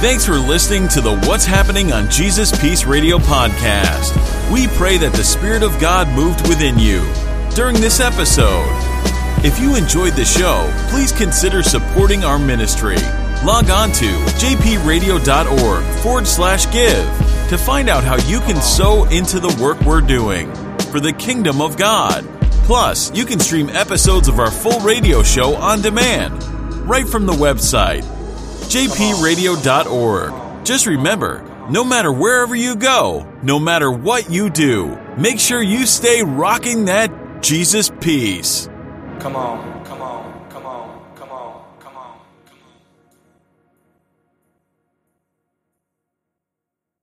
Thanks 0.00 0.24
for 0.24 0.38
listening 0.38 0.88
to 0.88 1.02
the 1.02 1.18
What's 1.26 1.44
Happening 1.44 1.92
on 1.92 2.08
Jesus 2.08 2.58
Peace 2.58 2.84
Radio 2.86 3.18
podcast. 3.18 4.16
We 4.50 4.66
pray 4.68 4.96
that 4.96 5.12
the 5.12 5.22
Spirit 5.22 5.62
of 5.62 5.78
God 5.78 6.08
moved 6.08 6.48
within 6.48 6.78
you 6.78 7.00
during 7.54 7.76
this 7.76 8.00
episode. 8.00 8.64
If 9.44 9.60
you 9.60 9.76
enjoyed 9.76 10.14
the 10.14 10.24
show, 10.24 10.72
please 10.88 11.12
consider 11.12 11.62
supporting 11.62 12.24
our 12.24 12.38
ministry. 12.38 12.96
Log 13.44 13.70
on 13.70 13.90
to 13.92 14.06
jpradio.org 14.38 15.84
forward 16.02 16.26
slash 16.26 16.70
give 16.72 17.06
to 17.48 17.56
find 17.56 17.88
out 17.88 18.04
how 18.04 18.16
you 18.28 18.40
can 18.40 18.60
sow 18.60 19.04
into 19.04 19.40
the 19.40 19.56
work 19.62 19.80
we're 19.80 20.02
doing 20.02 20.52
for 20.92 21.00
the 21.00 21.12
kingdom 21.12 21.62
of 21.62 21.76
God. 21.76 22.24
Plus, 22.64 23.10
you 23.16 23.24
can 23.24 23.40
stream 23.40 23.70
episodes 23.70 24.28
of 24.28 24.38
our 24.38 24.50
full 24.50 24.78
radio 24.80 25.22
show 25.22 25.54
on 25.56 25.80
demand 25.80 26.44
right 26.88 27.08
from 27.08 27.26
the 27.26 27.32
website 27.32 28.04
jpradio.org. 28.70 30.64
Just 30.64 30.86
remember, 30.86 31.42
no 31.70 31.82
matter 31.82 32.12
wherever 32.12 32.54
you 32.54 32.76
go, 32.76 33.26
no 33.42 33.58
matter 33.58 33.90
what 33.90 34.30
you 34.30 34.50
do, 34.50 34.96
make 35.16 35.40
sure 35.40 35.60
you 35.60 35.86
stay 35.86 36.22
rocking 36.22 36.84
that 36.84 37.42
Jesus 37.42 37.90
peace. 38.00 38.68
Come 39.18 39.34
on. 39.34 39.79